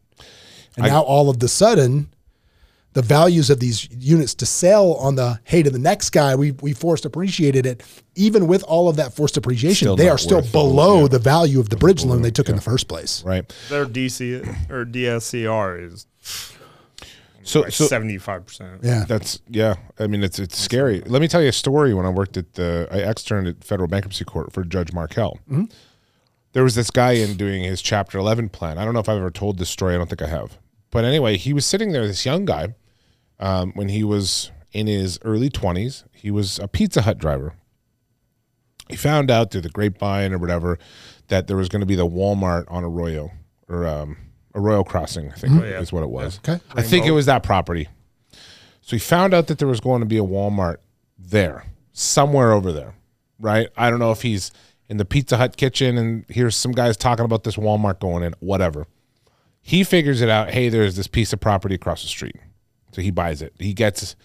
[0.76, 2.13] and now all of the sudden,
[2.94, 6.52] the values of these units to sell on the hey to the next guy, we
[6.52, 7.84] we forced appreciated it.
[8.16, 11.08] Even with all of that forced appreciation, Still they are still below yeah.
[11.08, 13.24] the value of the bridge loan they took in the first place.
[13.24, 13.52] Right.
[13.70, 16.06] Their DC or DSCR is
[17.44, 18.82] So, like so seventy five percent.
[18.84, 19.06] Yeah.
[19.08, 19.76] That's yeah.
[20.00, 21.02] I mean, it's it's scary.
[21.02, 21.94] Let me tell you a story.
[21.94, 25.40] When I worked at the, I externed at federal bankruptcy court for Judge Markell.
[25.50, 25.66] Mm-hmm.
[26.54, 28.78] There was this guy in doing his Chapter Eleven plan.
[28.78, 29.96] I don't know if I've ever told this story.
[29.96, 30.60] I don't think I have.
[30.92, 32.06] But anyway, he was sitting there.
[32.06, 32.76] This young guy,
[33.44, 37.54] um, when he was in his early twenties, he was a Pizza Hut driver.
[38.90, 40.80] He found out through the grapevine or whatever
[41.28, 43.32] that there was going to be the Walmart on Arroyo
[43.68, 44.18] or um,
[44.56, 45.32] Arroyo Crossing.
[45.32, 45.80] I think yeah.
[45.80, 46.40] is what it was.
[46.40, 46.64] Okay.
[46.74, 47.88] I think it was that property.
[48.82, 50.78] So he found out that there was going to be a Walmart
[51.18, 52.96] there, somewhere over there,
[53.40, 53.70] right?
[53.78, 54.52] I don't know if he's
[54.90, 58.36] in the Pizza Hut kitchen and here's some guys talking about this Walmart going in,
[58.40, 58.88] whatever.
[59.62, 60.50] He figures it out.
[60.50, 62.36] Hey, there's this piece of property across the street.
[62.94, 63.54] So he buys it.
[63.60, 64.16] He gets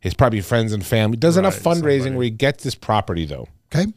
[0.00, 2.16] his probably friends and family, does enough fundraising somebody.
[2.16, 3.48] where he gets this property though.
[3.72, 3.92] Okay.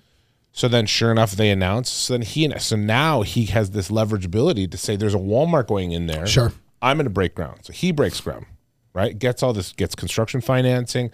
[0.54, 1.90] So then, sure enough, they announce.
[1.90, 5.20] So then he, and so now he has this leverage ability to say, "There's a
[5.20, 6.28] Walmart going in there.
[6.28, 6.52] Sure.
[6.82, 8.48] I'm going to break ground." So he breaks ground,
[8.94, 9.18] right?
[9.18, 11.12] Gets all this, gets construction financing,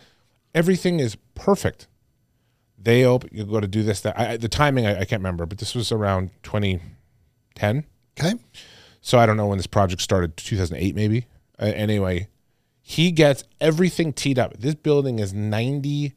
[0.56, 1.88] everything is perfect.
[2.80, 3.30] They open.
[3.32, 4.02] You go to do this.
[4.02, 7.86] That I, the timing I, I can't remember, but this was around 2010.
[8.20, 8.34] Okay.
[9.02, 11.28] So I don't know when this project started, 2008 maybe.
[11.60, 12.28] Uh, anyway,
[12.90, 14.56] he gets everything teed up.
[14.58, 16.14] This building is 97%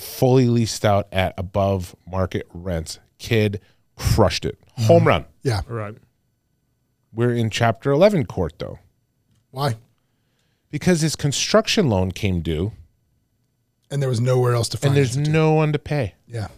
[0.00, 2.98] fully leased out at above market rents.
[3.18, 3.60] Kid
[3.96, 4.58] crushed it.
[4.60, 4.82] Mm-hmm.
[4.84, 5.24] Home run.
[5.42, 5.62] Yeah.
[5.66, 5.96] Right.
[7.12, 8.80] We're in chapter 11 court though,
[9.50, 9.76] Why?
[10.70, 12.72] because his construction loan came due
[13.90, 15.28] And there was nowhere else to find and there's it.
[15.30, 16.14] no one to pay.
[16.26, 16.48] Yeah.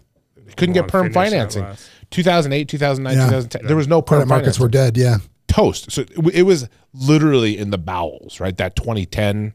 [0.48, 1.64] He couldn't get perm financing.
[2.10, 3.24] 2008, 2009, Yeah.
[3.26, 3.66] 2010.
[3.66, 4.62] There was no perm Credit markets financing.
[4.62, 4.96] were dead.
[4.96, 5.18] Yeah.
[5.56, 5.90] Toast.
[5.90, 8.56] So it, it was literally in the bowels, right?
[8.56, 9.54] That 2010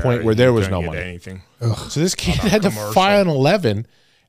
[0.00, 0.98] point where there was no money.
[0.98, 1.42] Anything.
[1.60, 2.92] So this kid had to commercial.
[2.92, 3.86] file an 11,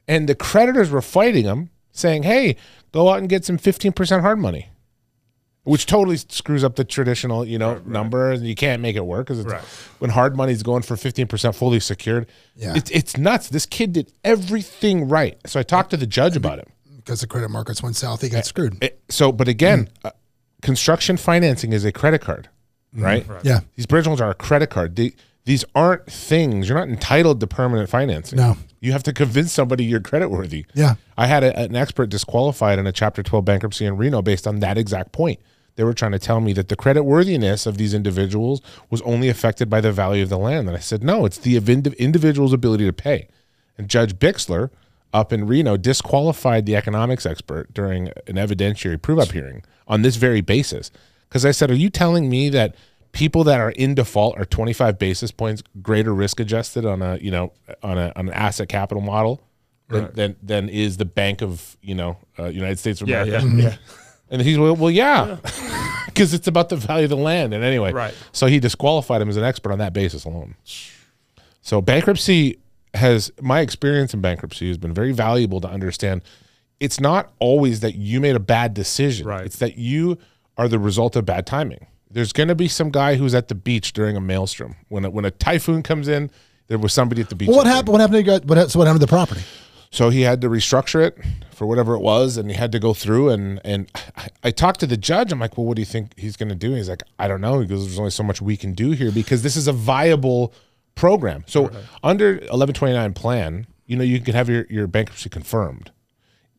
[0.08, 2.56] and the creditors were fighting him, saying, "Hey,
[2.92, 4.70] go out and get some 15% hard money,"
[5.64, 9.28] which totally screws up the traditional, you know, number, and you can't make it work
[9.28, 9.62] because Right.
[10.00, 12.76] when hard money's going for 15% fully secured, Yeah.
[12.76, 13.50] it's it's nuts.
[13.50, 15.38] This kid did everything right.
[15.46, 16.68] So I talked to the judge about it.
[16.96, 18.78] Because the credit markets went south, he got eh, screwed.
[18.82, 20.10] Eh, so, but again, mm.
[20.10, 20.12] uh,
[20.62, 22.50] construction financing is a credit card,
[22.94, 23.04] mm-hmm.
[23.04, 23.26] right?
[23.44, 23.62] Yeah.
[23.76, 24.96] These bridge loans are a credit card.
[24.96, 25.14] They,
[25.46, 26.68] these aren't things.
[26.68, 28.38] You're not entitled to permanent financing.
[28.38, 28.58] No.
[28.80, 30.66] You have to convince somebody you're credit worthy.
[30.74, 30.96] Yeah.
[31.18, 34.60] I had a, an expert disqualified in a Chapter 12 bankruptcy in Reno based on
[34.60, 35.40] that exact point.
[35.76, 39.30] They were trying to tell me that the credit worthiness of these individuals was only
[39.30, 40.68] affected by the value of the land.
[40.68, 43.28] And I said, no, it's the individual's ability to pay.
[43.78, 44.72] And Judge Bixler
[45.14, 50.16] up in Reno disqualified the economics expert during an evidentiary prove up hearing on this
[50.18, 50.92] very basis.
[51.30, 52.76] Because I said, Are you telling me that
[53.14, 57.32] people that are in default are 25 basis points greater risk adjusted on a, you
[57.32, 57.52] know,
[57.84, 59.42] on, a, on an asset capital model
[59.90, 60.16] than, Right.
[60.16, 63.48] than, than is the Bank of, you know, uh, United States of Yeah, America?
[63.56, 63.76] yeah, yeah.
[64.30, 65.38] And he's well, well, yeah,
[66.08, 67.54] because it's about the value of the land.
[67.54, 68.14] And anyway, Right.
[68.34, 70.56] So he disqualified him as an expert on that basis alone.
[71.62, 72.60] So bankruptcy
[72.98, 76.24] has my experience in bankruptcy has been very valuable to understand.
[76.80, 79.28] It's not always that you made a bad decision.
[79.28, 79.46] Right.
[79.46, 80.18] It's that you
[80.58, 81.88] are the result of bad timing.
[82.10, 85.10] There's going to be some guy who's at the beach during a maelstrom when a,
[85.10, 86.32] when a typhoon comes in.
[86.68, 87.48] There was somebody at the beach.
[87.48, 87.90] Well, what happened?
[87.90, 88.48] What happened to you guys?
[88.48, 89.42] What, so what happened to the property?
[89.90, 91.18] So he had to restructure it
[91.52, 93.30] for whatever it was, and he had to go through.
[93.30, 95.32] And and I, I talked to the judge.
[95.32, 96.74] I'm like, well, what do you think he's going to do?
[96.74, 97.60] He's like, I don't know.
[97.60, 100.54] He goes, there's only so much we can do here because this is a viable
[100.98, 101.44] program.
[101.48, 101.70] So
[102.04, 105.92] under 1129 plan, you know, you can have your your bankruptcy confirmed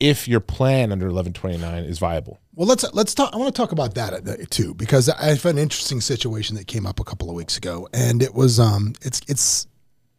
[0.00, 2.38] if your plan under 1129 is viable.
[2.54, 3.34] Well, let's let's talk.
[3.34, 6.66] I want to talk about that uh, too because I have an interesting situation that
[6.66, 9.66] came up a couple of weeks ago, and it was um, it's it's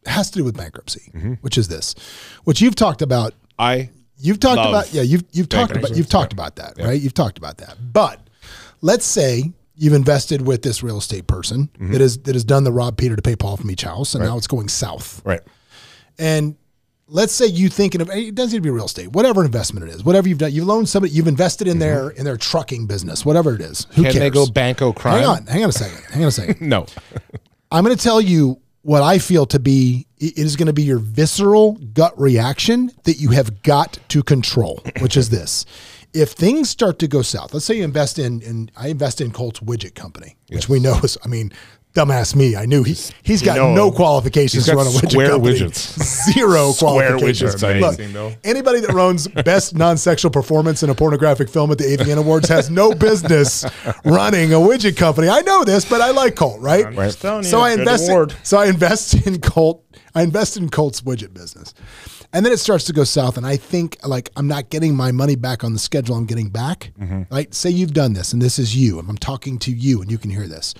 [0.06, 1.34] has to do with bankruptcy, Mm-hmm.
[1.42, 1.96] which is this,
[2.44, 3.34] which you've talked about.
[3.58, 3.90] I
[4.22, 5.02] You've talked about yeah.
[5.02, 7.00] You've you've talked about you've talked about that right.
[7.02, 8.20] You've talked about that, but
[8.82, 11.94] let's say you've invested with this real estate person Mm-hmm.
[11.94, 14.24] that has that has done the rob Peter to pay Paul from each house, and
[14.24, 15.22] now it's going south.
[15.26, 15.42] right.
[16.18, 16.56] And
[17.08, 19.96] let's say you thinking of it doesn't need to be real estate, whatever investment it
[19.96, 23.26] is, whatever you've done, you've loaned somebody, you've invested in their in their trucking business,
[23.26, 23.86] whatever it is.
[23.92, 24.04] Who Mm-hmm.
[24.04, 24.20] Can cares?
[24.24, 25.20] they go banco crime?
[25.20, 26.04] Hang on, hang on a second.
[26.14, 26.62] Hang on a second.
[26.70, 26.86] No.
[27.72, 30.84] I'm going to tell you what I feel to be it is going to be
[30.84, 35.66] your visceral gut reaction that you have got to control, which is this.
[36.14, 39.32] If things start to go south, let's say you invest in, in I invest in
[39.32, 41.52] Colt's Widget Company, which we know is, I mean,
[41.94, 43.90] dumbass me, I knew he he's got no.
[43.90, 45.60] He's qualifications to run a widget square company.
[45.60, 46.32] widgets.
[46.34, 47.56] Zero Square qualifications.
[47.56, 48.34] widgets Look, amazing, though.
[48.44, 52.70] anybody that runs best non-sexual performance in a pornographic film at the AVN Awards has
[52.72, 53.64] no business
[54.04, 55.30] running a widget company.
[55.30, 56.86] I know this, but I like Colt, right?
[56.88, 58.10] I'm just telling you, So I invest.
[58.10, 58.36] award.
[58.44, 59.84] So I invest in Colt.
[60.16, 61.74] I invest in Colt's widget business,
[62.34, 63.38] and then it starts to go south.
[63.38, 66.16] And I think like I'm not getting my money back on the schedule.
[66.16, 66.92] I'm getting back.
[67.00, 67.24] Mm-hmm.
[67.34, 67.54] Right?
[67.54, 69.00] Say you've done this, and this is you.
[69.00, 70.74] and I'm talking to you, and you can hear this.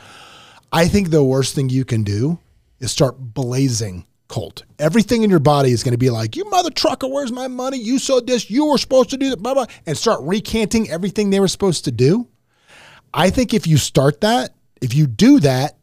[0.72, 2.40] I think the worst thing you can do
[2.80, 4.64] is start blazing Colt.
[4.78, 7.80] Everything in your body is going to be like, "You mother trucker, where's my money?
[7.80, 8.50] You saw this.
[8.50, 11.84] You were supposed to do that." Blah blah, and start recanting everything they were supposed
[11.86, 12.28] to do.
[13.12, 15.78] I think if you start that, if you do that,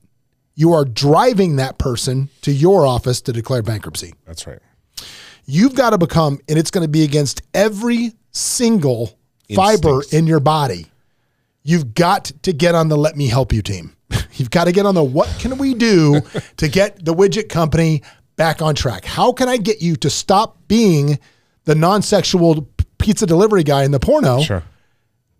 [0.54, 4.14] you are driving that person to your office to declare bankruptcy.
[4.24, 4.60] That's right.
[5.46, 9.16] You've got to become, and it's going to be against every single
[9.54, 10.86] fiber in your body.
[11.62, 13.96] You've got to get on the let me help you team.
[14.34, 16.20] You've got to get on the what can we do
[16.56, 18.02] to get the widget company
[18.36, 19.04] back on track?
[19.04, 21.18] How can I get you to stop being
[21.64, 22.68] the non sexual
[22.98, 24.42] pizza delivery guy in the porno?
[24.42, 24.62] Sure.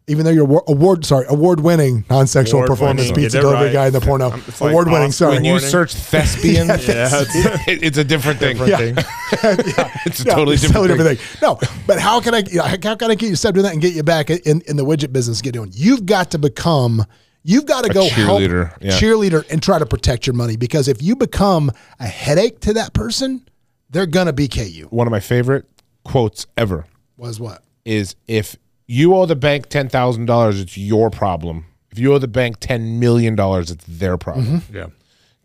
[0.09, 3.25] Even though you're award, award sorry award winning non sexual performance winning.
[3.25, 3.73] pizza Get delivery right.
[3.73, 5.69] guy in the porno like award winning Oscar sorry When you Warning.
[5.69, 7.35] search thespian, Yeah, it's
[7.69, 8.57] it- it's a different thing.
[8.57, 9.05] different thing.
[10.07, 11.27] It's a totally it's different, totally thing.
[11.43, 13.73] No, but how can I you know, how can I get you step doing that
[13.73, 15.43] and get you back in, in the widget business?
[15.43, 15.71] Get doing.
[15.75, 17.05] You've got to become.
[17.43, 18.91] You've got to go cheerleader, help yeah.
[18.99, 22.93] cheerleader and try to protect your money because if you become a headache to that
[22.93, 23.47] person,
[23.91, 24.87] they're gonna BK you.
[24.87, 25.65] One of my favorite
[26.05, 26.87] quotes ever
[27.17, 27.63] Was what?
[27.85, 28.57] is if
[28.87, 31.67] you owe the bank ten thousand dollars, it's your problem.
[31.91, 34.63] If you owe the bank ten million dollars, it's their problem.
[34.73, 34.89] Yeah.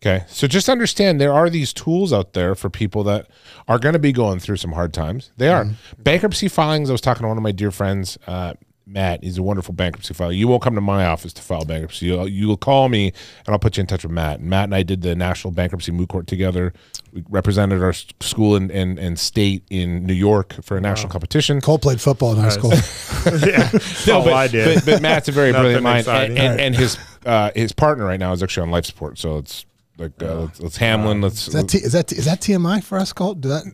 [0.03, 0.25] Okay.
[0.27, 3.27] So just understand there are these tools out there for people that
[3.67, 5.31] are going to be going through some hard times.
[5.37, 5.67] They are.
[5.99, 8.53] Bankruptcy filings, I was talking to one of my dear friends, uh,
[8.91, 9.23] Matt.
[9.23, 10.31] He's a wonderful bankruptcy filer.
[10.31, 12.07] You won't come to my office to file bankruptcy.
[12.07, 13.07] You'll, you'll call me
[13.45, 14.39] and I'll put you in touch with Matt.
[14.39, 16.73] And Matt and I did the National Bankruptcy Moot Court together.
[17.13, 21.61] We represented our school and, and, and state in New York for a national competition.
[21.61, 22.71] Colt played football in high school.
[23.47, 23.69] yeah.
[24.07, 24.75] no, all but, I did.
[24.75, 26.37] But, but Matt's a very brilliant mind, and, exciting.
[26.37, 29.17] and, and his uh, his partner right now is actually on life support.
[29.17, 29.65] So it's
[29.97, 31.21] like uh, let's, let's Hamlin.
[31.21, 33.41] Let's Is that T, is that is that TMI for us, Colt?
[33.41, 33.65] Do that?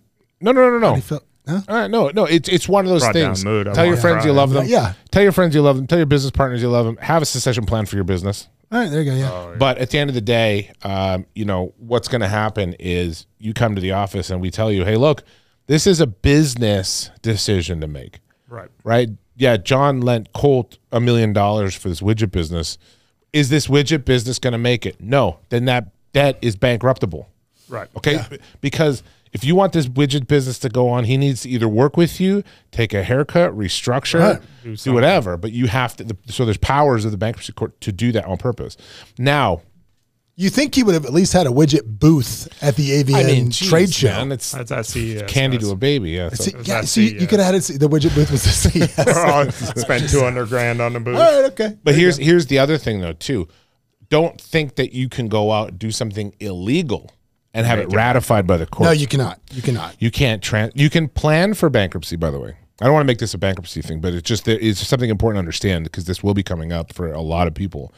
[0.42, 1.20] no no no no no.
[1.48, 1.62] Feel, huh?
[1.68, 3.46] All right, no, no, it's it's one of those Brought down things.
[3.46, 3.68] mood.
[3.68, 4.38] I Tell your wanna friends you cry.
[4.38, 4.66] love them.
[4.68, 4.94] Yeah.
[5.12, 5.88] Tell your friends you love them.
[5.88, 6.98] Tell your business partners you love them.
[6.98, 8.48] Have a succession plan for your business.
[8.72, 9.16] All right, there you go.
[9.18, 9.32] Yeah.
[9.32, 12.76] Oh, But at the end of the day, um, you know what's going to happen
[12.80, 15.24] is you come to the office and we tell you, hey, look,
[15.68, 18.20] this is a business decision to make.
[18.50, 18.70] Right.
[18.84, 19.10] right?
[19.38, 22.78] Yeah, John lent Colt a million dollars for this widget business.
[23.32, 25.00] Is this widget business going to make it?
[25.00, 25.40] No.
[25.50, 27.28] Then that debt is bankruptable.
[27.70, 27.88] Right.
[27.98, 28.20] Okay,
[28.62, 29.04] because
[29.38, 32.20] if you want this widget business to go on, he needs to either work with
[32.20, 34.78] you, take a haircut, restructure, Right.
[34.84, 35.38] do, whatever.
[35.38, 36.04] But you have to.
[36.04, 38.76] The, so there's powers of the bankruptcy court to do that on purpose.
[39.18, 39.62] Now,
[40.40, 43.70] You think he would have at least had a widget booth at the AVN geez,
[43.70, 44.10] trade show?
[44.10, 45.24] man, it's That's at CES.
[45.32, 45.66] candy guys.
[45.68, 46.12] to a baby.
[46.12, 46.30] Yeah.
[46.30, 47.80] so- See, yeah, at see, you could have had it.
[47.80, 48.94] The widget booth was the CES.
[49.08, 49.50] Oh,
[49.82, 51.16] spent 200 grand on the booth.
[51.18, 51.76] All right, okay.
[51.84, 53.48] But here's here's the other thing though too.
[54.10, 57.12] Don't think that you can go out and do something illegal
[57.54, 58.88] and have it ratified by the court.
[58.88, 59.40] no, you cannot.
[59.52, 59.96] You cannot.
[60.00, 60.74] You can't trans.
[60.76, 62.16] You can plan for bankruptcy.
[62.16, 64.46] By the way, I don't want to make this a bankruptcy thing, but it's just
[64.46, 67.48] there is something important to understand because this will be coming up for a lot
[67.48, 67.94] of people.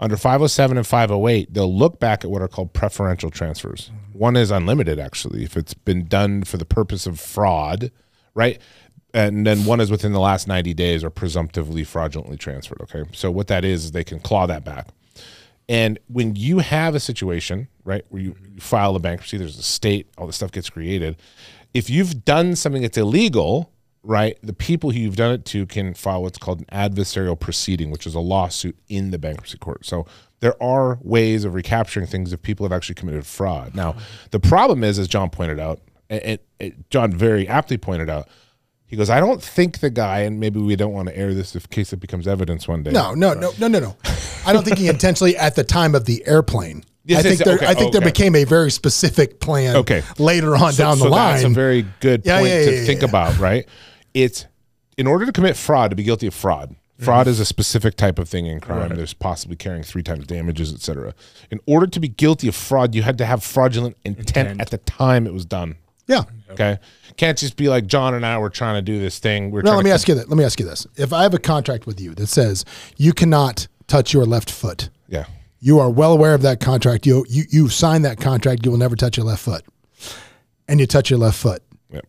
[0.00, 3.90] Under 507 and 508, they'll look back at what are called preferential transfers.
[4.12, 7.92] One is unlimited, actually, if it's been done for the purpose of fraud,
[8.34, 8.60] right?
[9.12, 12.80] And then one is within the last 90 days or presumptively fraudulently transferred.
[12.82, 13.04] Okay.
[13.12, 14.88] So what that is, is they can claw that back.
[15.68, 19.62] And when you have a situation, right, where you, you file a bankruptcy, there's a
[19.62, 21.16] state, all this stuff gets created.
[21.72, 23.72] If you've done something that's illegal,
[24.02, 27.90] right, the people who you've done it to can file what's called an adversarial proceeding,
[27.90, 29.84] which is a lawsuit in the bankruptcy court.
[29.84, 30.06] So
[30.40, 33.74] there are ways of recapturing things if people have actually committed fraud.
[33.74, 33.96] Now,
[34.30, 35.80] the problem is, as John pointed out,
[36.10, 36.38] and,
[36.90, 38.28] John very aptly pointed out,
[38.86, 41.54] he goes, I don't think the guy, and maybe we don't want to air this
[41.54, 42.92] in case it becomes evidence one day.
[42.92, 43.96] No, no, no, no, no, no.
[44.46, 46.84] I don't think he intentionally at the time of the airplane.
[47.10, 48.10] I think there, okay, I think there okay.
[48.10, 49.76] became a very specific plan.
[49.76, 50.02] Okay.
[50.18, 51.34] later on down the line.
[51.34, 53.08] That's a very good Yeah, point yeah, to yeah, think yeah.
[53.08, 53.66] about, right?
[54.14, 54.46] It's
[54.96, 56.76] in order to commit fraud, to be guilty of fraud.
[57.00, 57.32] Fraud mm-hmm.
[57.32, 58.94] is a specific type of thing in crime.
[58.94, 61.12] There's possibly carrying three times damages, etc.
[61.50, 64.78] In order to be guilty of fraud, you had to have fraudulent intent, at the
[64.78, 65.76] time it was done.
[66.06, 66.22] yeah.
[66.50, 66.78] Okay,
[67.16, 69.50] can't just be like John and I were trying to do this thing.
[69.50, 70.28] We're No, let to me ask you that.
[70.28, 72.64] Let me ask you this: If I have a contract with you that says
[72.96, 75.24] you cannot touch your left foot, Yeah,
[75.64, 77.06] you are well aware of that contract.
[77.06, 78.66] You you you sign that contract.
[78.66, 79.64] You will never touch your left foot,
[80.68, 81.62] and you touch your left foot.
[81.90, 82.00] yeah.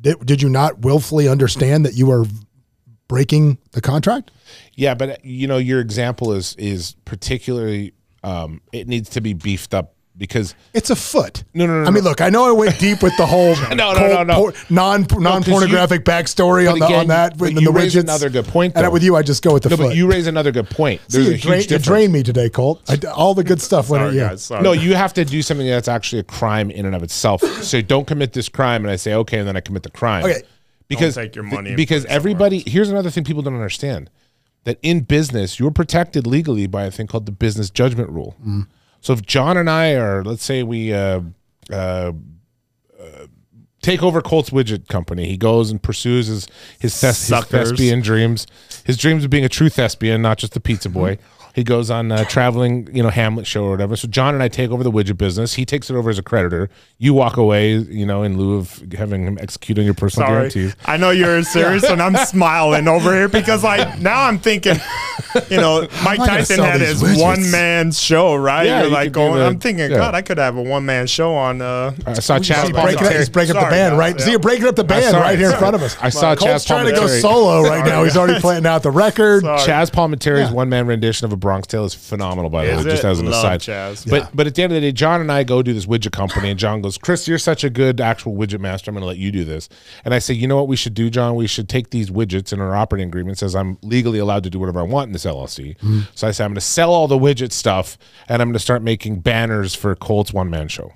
[0.00, 2.24] Did, did you not willfully understand that you were
[3.06, 4.32] breaking the contract?
[4.74, 7.92] Yeah, but you know, your example is is particularly
[8.24, 11.44] um, it needs to be beefed up because It's a foot.
[11.54, 12.10] No, no, no, I mean, no.
[12.10, 14.52] look, I know I went deep with the whole No, no, no, no.
[14.70, 17.38] non non pornographic backstory on, the, again, on that.
[17.38, 18.02] but with you the raise widgets.
[18.02, 18.90] another good point, And though.
[18.90, 19.86] with you, I just go with the no, foot.
[19.88, 21.00] but you raise another good point.
[21.08, 21.86] See, There's a you, drain, huge you difference.
[21.86, 22.82] drained me today, Colt.
[22.88, 24.20] I, all the good stuff went at Sorry, you.
[24.20, 24.42] guys.
[24.42, 24.62] Sorry.
[24.62, 27.42] No, you have to do something that's actually a crime in and of itself.
[27.62, 30.24] so don't commit this crime, and I say okay, and then I commit the crime.
[30.24, 30.42] Okay.
[30.88, 33.54] because take your money and because put it somewhere everybody here's another thing people don't
[33.54, 34.10] understand
[34.64, 38.36] that in business you're protected legally by a thing called the business judgment rule.
[38.46, 38.66] Mm.
[39.02, 41.20] So if John and I are, let's say we uh,
[41.70, 43.26] uh, uh,
[43.82, 46.46] take over Colt's widget company, he goes and pursues his
[46.78, 48.46] his, thes- his thespian dreams,
[48.84, 51.18] his dreams of being a true thespian, not just a pizza boy.
[51.54, 53.94] He goes on a traveling, you know, Hamlet show or whatever.
[53.96, 55.54] So John and I take over the widget business.
[55.54, 56.70] He takes it over as a creditor.
[56.98, 60.38] You walk away, you know, in lieu of having him execute on your personal Sorry.
[60.38, 60.76] guarantees.
[60.86, 64.76] I know you're serious, and I'm smiling over here because like now I'm thinking,
[65.50, 67.20] you know, Mike Tyson had his widgets?
[67.20, 68.64] one man show, right?
[68.66, 69.38] Yeah, you're you like going.
[69.38, 69.96] the- I'm thinking, yeah.
[69.98, 71.60] God, I could have a one man show on.
[71.60, 73.98] Uh, I saw Chazz He's breaking, up, he's breaking up the band, guys.
[73.98, 74.18] right?
[74.18, 74.24] Yeah.
[74.24, 75.38] See, you're breaking up the band saw right it.
[75.40, 75.96] here in front of us.
[76.00, 78.04] I saw Colt's Chazz trying to go solo right now.
[78.04, 79.42] He's already planting out the record.
[79.42, 79.58] Sorry.
[79.60, 82.90] Chazz Palminteri's one man rendition of A Bronx Tale is phenomenal, by the Is way,
[82.92, 83.60] just as an Love aside.
[83.60, 84.08] Chazz.
[84.08, 84.28] But Yeah.
[84.32, 86.48] but at the end of the day, John and I go do this widget company,
[86.48, 88.90] and John goes, Chris, you're such a good actual widget master.
[88.90, 89.68] I'm going to let you do this.
[90.04, 91.34] And I say, you know what we should do, John?
[91.34, 94.58] We should take these widgets in our operating agreement says I'm legally allowed to do
[94.58, 95.76] whatever I want in this LLC.
[95.78, 96.00] Mm-hmm.
[96.14, 98.58] So I say I'm going to sell all the widget stuff, and I'm going to
[98.58, 100.92] start making banners for Colt's one man show.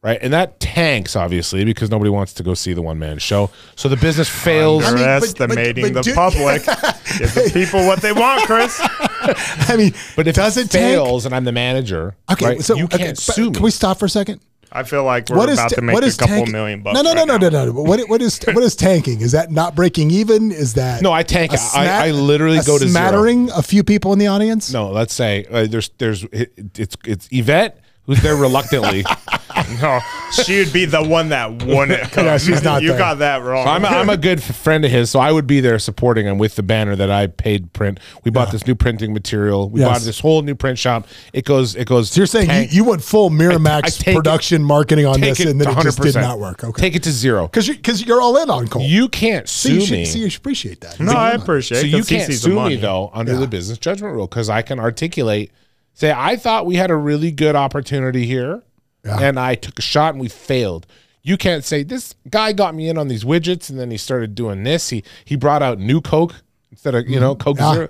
[0.00, 0.18] Right.
[0.22, 3.50] And that tanks, obviously, because nobody wants to go see the one man show.
[3.74, 4.84] So the business fails.
[4.84, 6.64] mean, but- but- Underestimating but the do- public.
[7.18, 8.78] Give the people what they want, Chris.
[8.80, 10.94] I mean, But if does it it tank?
[10.94, 13.52] fails and I'm the manager, Okay, right, so you can't but sue me.
[13.54, 14.40] Can we stop for a second?
[14.70, 16.50] I feel like we're What is about ta- to make what a is couple tank-
[16.52, 16.94] million bucks.
[16.94, 17.64] No, no, no, right no, now.
[17.64, 17.82] no, no.
[17.82, 19.22] What what is what is tanking?
[19.22, 20.52] Is that not breaking even?
[20.52, 21.52] Is that No, I tank.
[21.74, 22.90] I I literally a go to zero.
[22.90, 24.70] smattering a few people in the audience.
[24.72, 29.04] no, let's say uh, there's there's it, it's it's Yvette who's there reluctantly.
[29.82, 30.00] No,
[30.32, 32.00] she would be the one that won it.
[32.12, 32.24] come.
[32.26, 32.98] Yeah, she's not You there.
[32.98, 33.66] got that wrong.
[33.66, 36.38] I'm a, I'm a good friend of his, so I would be there supporting him
[36.38, 38.00] with the banner that I paid print.
[38.24, 39.68] We bought this new printing material.
[39.68, 39.88] We Yes.
[39.88, 41.06] bought this whole new print shop.
[41.32, 42.10] It goes it goes.
[42.10, 45.20] So you're saying tank- you, you went full I Miramax take it- production marketing on
[45.20, 46.64] this, and then it just did not work.
[46.64, 47.46] Okay, Take it to zero.
[47.46, 48.84] because you, because you're all in on Colt.
[48.84, 50.04] You can't so sue you should, me.
[50.06, 50.98] so you should appreciate that.
[50.98, 51.78] no, I appreciate.
[51.80, 53.40] so it you 'cause he can't sees the sue me though under Yeah.
[53.40, 55.52] the business judgment rule because I can articulate.
[55.94, 58.62] Say I thought we had a really good opportunity here,
[59.08, 59.20] Yeah.
[59.20, 60.86] and I took a shot and we failed.
[61.22, 64.34] You can't say this guy got me in on these widgets and then he started
[64.34, 64.90] doing this.
[64.90, 66.34] He he brought out new Coke
[66.70, 67.64] instead of you know Coke Mm-hmm.
[67.68, 67.74] Yeah.
[67.74, 67.88] Zero.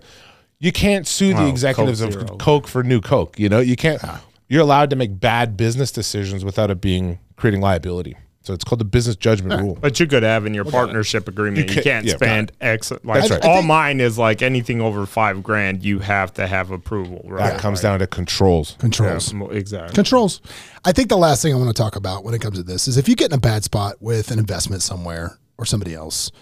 [0.61, 2.37] You can't sue the Oh, executives Coke of Zero.
[2.39, 3.39] Coke for new Coke.
[3.39, 4.03] You know you can't.
[4.49, 8.17] You're allowed to make bad business decisions without it being creating liability.
[8.49, 9.77] So it's called the business judgment rule.
[9.79, 12.91] But you could have in your partnership agreement, you, ca- can't yeah, spend X.
[12.91, 13.45] Like That's right.
[13.45, 17.21] all mine is like anything over five grand, you have to have approval.
[17.27, 17.51] Right?
[17.51, 18.75] That comes down to controls.
[18.79, 19.35] Controls.
[19.35, 19.95] Yeah, exactly.
[19.95, 20.41] Controls.
[20.83, 22.89] I think the last thing I want to talk about when it comes to this
[22.89, 26.33] is if you get in a bad spot with an investment somewhere or somebody else,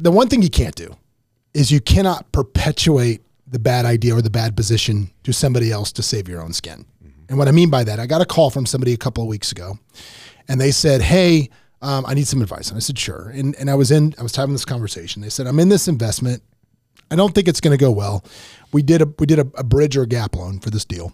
[0.00, 0.96] the one thing you can't do
[1.54, 6.02] is you cannot perpetuate the bad idea or the bad position to somebody else to
[6.02, 6.86] save your own skin.
[7.28, 9.28] And what I mean by that, I got a call from somebody a couple of
[9.28, 9.78] weeks ago,
[10.48, 11.50] and they said, "Hey,
[11.82, 14.22] um, I need some advice." And I said, "Sure." And and I was in, I
[14.22, 15.22] was having this conversation.
[15.22, 16.42] They said, "I'm in this investment.
[17.10, 18.24] I don't think it's going to go well.
[18.72, 21.12] We did a we did a, a bridge or a gap loan for this deal.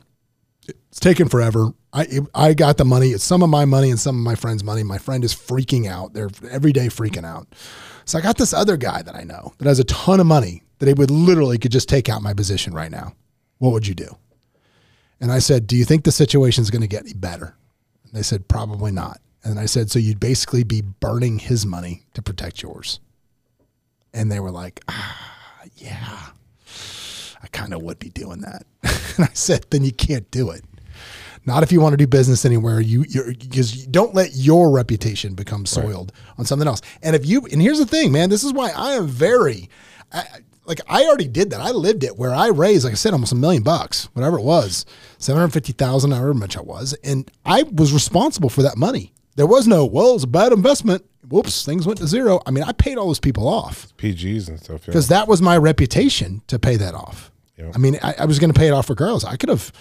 [0.67, 1.73] It's taken forever.
[1.93, 3.09] I I got the money.
[3.09, 4.83] It's some of my money and some of my friend's money.
[4.83, 6.15] My friend is freaking out.
[6.15, 7.49] They're every day freaking out.
[8.05, 10.63] So I got this other guy that I know that has a ton of money
[10.79, 13.15] that he would literally could just take out my position right now.
[13.59, 14.17] What would you do?
[15.25, 17.57] And I said, Do you think the situation is going to get any better?
[18.05, 19.23] And they said, Probably not.
[19.43, 23.01] And I said, So you'd basically be burning his money to protect yours.
[24.13, 25.33] And they were like, ah,
[25.77, 26.27] Yeah,
[27.43, 28.67] I kind of would be doing that.
[29.17, 30.63] and I said, Then you can't do it.
[31.47, 32.79] Not if you want to do business anywhere.
[32.79, 36.83] You because you don't let your reputation become soiled on something else.
[37.03, 39.71] And if you and here's the thing, man, this is why I am very
[40.13, 40.27] I,
[40.67, 41.61] like I already did that.
[41.61, 44.45] I lived it where I raised, like I said, almost a million bucks, whatever it
[44.45, 44.87] was,
[45.19, 49.13] seven hundred fifty thousand, however much I was, and I was responsible for that money.
[49.37, 51.05] There was no, well, it's a bad investment.
[51.29, 52.41] Whoops, things went to zero.
[52.47, 54.83] I mean, I paid all those people off PGs and stuff.
[54.83, 54.87] Yeah.
[54.87, 57.33] because that was my reputation to pay that off.
[57.57, 57.73] Yeah.
[57.75, 59.25] I mean, I, I was going to pay it off for girls.
[59.25, 59.73] I could have,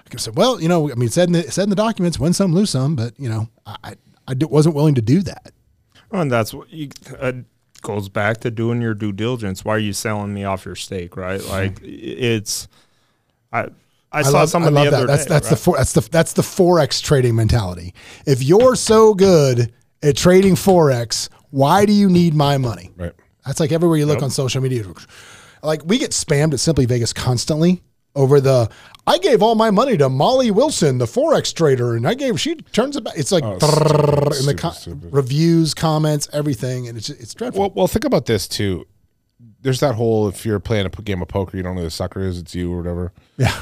[0.00, 1.70] I could have said, well, you know, I mean, it said in the, said in
[1.70, 3.94] the documents, win some, lose some, but you know, I, I,
[4.28, 5.52] I wasn't willing to do that.
[6.10, 6.88] Well, and that's what you,
[7.20, 7.32] uh,
[7.88, 9.64] goes back to doing your due diligence.
[9.64, 11.42] Why are you selling me off your stake, right?
[11.42, 12.68] Like it's,
[13.50, 13.68] I,
[14.12, 14.96] I, saw love, someone I love the that.
[14.98, 15.28] other That's day.
[15.30, 15.50] that's right?
[15.50, 17.94] the for, that's the that's the forex trading mentality.
[18.26, 19.72] If you're so good
[20.02, 22.90] at trading forex, why do you need my money?
[22.94, 23.14] Right.
[23.46, 24.84] That's like everywhere you look on social media.
[25.62, 27.82] Like we get spammed at Simply Vegas constantly
[28.18, 28.68] over the.
[29.06, 32.38] I gave all my money to Molly Wilson, the forex trader, and I gave.
[32.38, 33.14] She turns it back.
[33.16, 35.12] It's like Oh, in the stupid, co- stupid.
[35.12, 37.60] reviews, comments, everything, and it's it's dreadful.
[37.62, 38.86] Well, well, think about this too.
[39.62, 41.90] There's that whole if you're playing a game of poker, you don't know who the
[41.90, 43.12] sucker is, it's you or whatever.
[43.38, 43.58] yeah,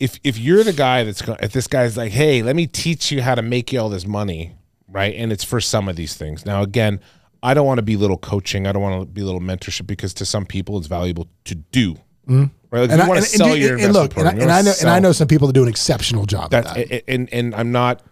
[0.00, 3.12] If if you're the guy that's going, if this guy's like, hey, let me teach
[3.12, 4.56] you how to make you all this money,
[4.88, 5.14] right?
[5.14, 6.44] And it's for some of these things.
[6.44, 7.00] Now, again,
[7.44, 8.66] I don't want to be little coaching.
[8.66, 11.94] I don't want to be little mentorship because to some people it's valuable to do.
[12.28, 12.44] Mm-hmm.
[12.74, 12.80] Right?
[12.80, 14.42] Like, and, you I, want and, to sell and, your and look, investment and I,
[14.42, 16.64] and I wanna know and I know some people that do an exceptional job at
[16.64, 17.04] That's that.
[17.08, 18.02] and, and and I'm not.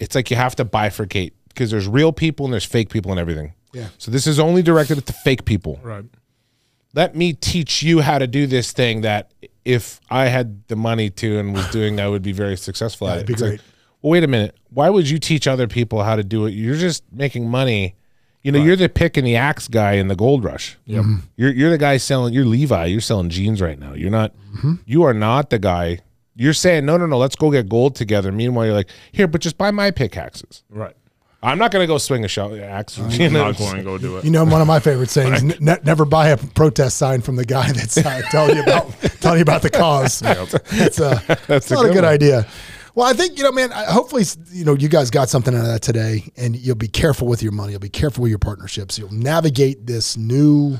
[0.00, 3.20] It's like you have to bifurcate because there's real people and there's fake people and
[3.20, 3.54] everything.
[3.72, 3.88] Yeah.
[3.98, 5.78] So this is only directed at the fake people.
[5.82, 6.04] right.
[6.94, 9.30] Let me teach you how to do this thing that
[9.64, 13.10] if I had the money to and was doing I would be very successful at
[13.10, 13.26] that'd it.
[13.28, 13.60] be It's like, great.
[14.02, 14.56] well, wait a minute.
[14.70, 16.52] Why would you teach other people how to do it?
[16.54, 17.94] You're just making money.
[18.48, 20.78] You know, you're the pick and the axe guy in the gold rush.
[20.86, 21.04] Yep.
[21.36, 22.32] You're you're the guy selling.
[22.32, 22.86] You're Levi.
[22.86, 23.92] You're selling jeans right now.
[23.92, 24.32] You're not.
[24.56, 24.74] Mm-hmm.
[24.86, 25.98] You are not the guy.
[26.34, 27.18] You're saying no, no, no.
[27.18, 28.32] Let's go get gold together.
[28.32, 30.62] Meanwhile, you're like here, but just buy my pickaxes.
[30.70, 30.94] Right.
[31.42, 32.98] I'm not gonna go swing a shell axe.
[32.98, 34.24] You I'm know, not going to go do it.
[34.24, 37.44] You know, one of my favorite sayings: ne- "Never buy a protest sign from the
[37.44, 38.90] guy that's uh, telling you about
[39.20, 42.12] telling you about the cause." That's uh, it's a not a good good one.
[42.12, 42.46] idea.
[42.98, 43.70] Well, I think you know, man.
[43.72, 47.28] Hopefully, you know, you guys got something out of that today, and you'll be careful
[47.28, 47.70] with your money.
[47.70, 48.98] You'll be careful with your partnerships.
[48.98, 50.78] You'll navigate this new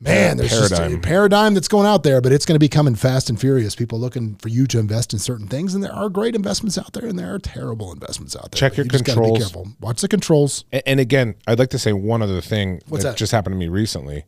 [0.00, 0.36] man.
[0.36, 1.00] There's just a Paradigm.
[1.00, 3.76] paradigm that's going out there, but it's going to be coming fast and furious.
[3.76, 6.92] People looking for you to invest in certain things, and there are great investments out
[6.92, 8.58] there, and there are terrible investments out there.
[8.58, 9.38] Check your you just controls.
[9.38, 9.68] Be careful.
[9.80, 10.64] Watch the controls.
[10.72, 13.16] A- And again, I'd like to say one other thing What's that, that?
[13.16, 14.24] just happened to me recently.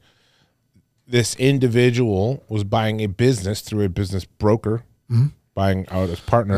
[1.09, 5.27] This individual was buying a business through a business broker, Mm-hmm.
[5.57, 6.57] Buying out his partner.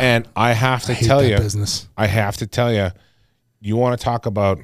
[0.00, 1.88] and I have to Hate tell you, business.
[1.98, 2.90] I have to tell you,
[3.60, 4.58] you want to talk about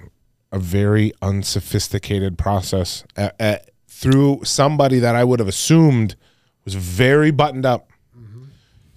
[0.50, 3.56] a very unsophisticated process uh, uh,
[3.88, 6.16] through somebody that I would have assumed
[6.64, 7.90] was very buttoned up.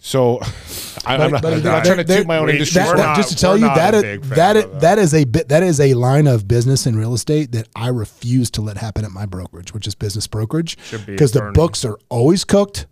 [0.03, 0.39] So
[1.05, 2.82] I, I'm, not, but I'm not trying to there- toot my own industry.
[2.82, 4.64] That, We're not- just to tell you not that a is, big fan that of
[4.66, 4.82] is, that.
[4.82, 7.89] that is a bit that is a line of business in real estate that I
[7.89, 11.51] refuse to let happen at my brokerage, which is business brokerage, Should be because the
[11.51, 12.88] books are always cooked.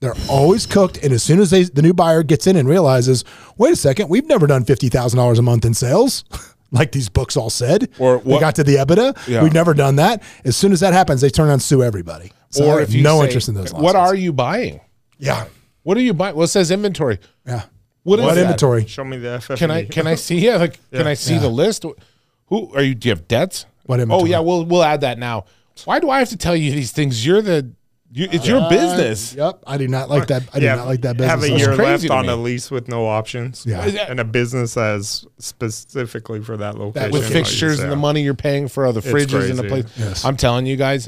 [0.00, 3.24] They're always cooked, and as soon as they, the new buyer gets in and realizes,
[3.56, 6.24] wait a second, we've never done fifty thousand dollars a month in sales,
[6.70, 7.88] like these books all said.
[7.98, 9.42] Or we got to the EBITDA, Yeah.
[9.42, 10.22] we've never done that.
[10.44, 12.30] As soon as that happens, they turn on sue everybody.
[12.50, 13.74] So or if you no say, interest in those.
[13.74, 14.80] What are you buying?
[15.18, 15.46] yeah,
[15.82, 16.36] What are you buying?
[16.36, 17.18] Well, it says inventory.
[17.44, 17.62] yeah.
[18.04, 18.42] What is What that?
[18.42, 18.86] inventory?
[18.86, 19.56] Show me the FF.
[19.58, 20.38] Can I can I see?
[20.38, 21.40] Yeah, like can I see Yeah.
[21.40, 21.84] the list?
[22.46, 22.94] Who are you?
[22.94, 23.66] Do you have debts?
[23.84, 24.22] What inventory?
[24.30, 25.44] Oh yeah, we'll we'll add that now.
[25.84, 27.26] Why do I have to tell you these things?
[27.26, 27.72] You're the
[28.10, 29.34] You, it's your business.
[29.34, 29.64] Yep.
[29.66, 30.44] I do not like that.
[30.54, 31.30] I do not like that business.
[31.30, 32.32] Have a at year crazy left on me.
[32.32, 33.66] a lease with no options.
[33.66, 33.82] Yeah.
[34.08, 37.10] And a business as specifically for that location.
[37.10, 39.84] with With fixtures and the money you're paying for other fridges in the place.
[39.96, 40.24] Yes.
[40.24, 41.06] I'm telling you guys,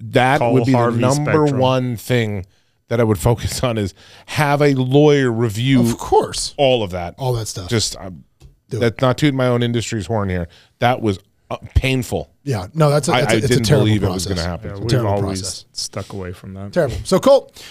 [0.00, 1.60] that Call would be Harvey the number Spectrum.
[1.60, 2.44] one thing
[2.88, 3.94] that I would focus on is
[4.26, 6.54] have a lawyer review Of course.
[6.56, 7.14] all of that.
[7.18, 7.68] All that stuff.
[7.70, 8.24] Just um,
[8.68, 8.80] Do it.
[8.80, 10.48] that's not tooting my own industry's horn here.
[10.80, 11.20] That was
[11.50, 12.30] uh, painful.
[12.44, 12.66] yeah.
[12.74, 14.12] No, that's a, I, that's I a, it's a didn't terrible believe process.
[14.12, 14.70] it was going to happen.
[14.70, 15.64] Yeah, we've terrible always process.
[15.72, 16.72] stuck away from that.
[16.72, 16.96] Terrible.
[17.04, 17.64] So Colt,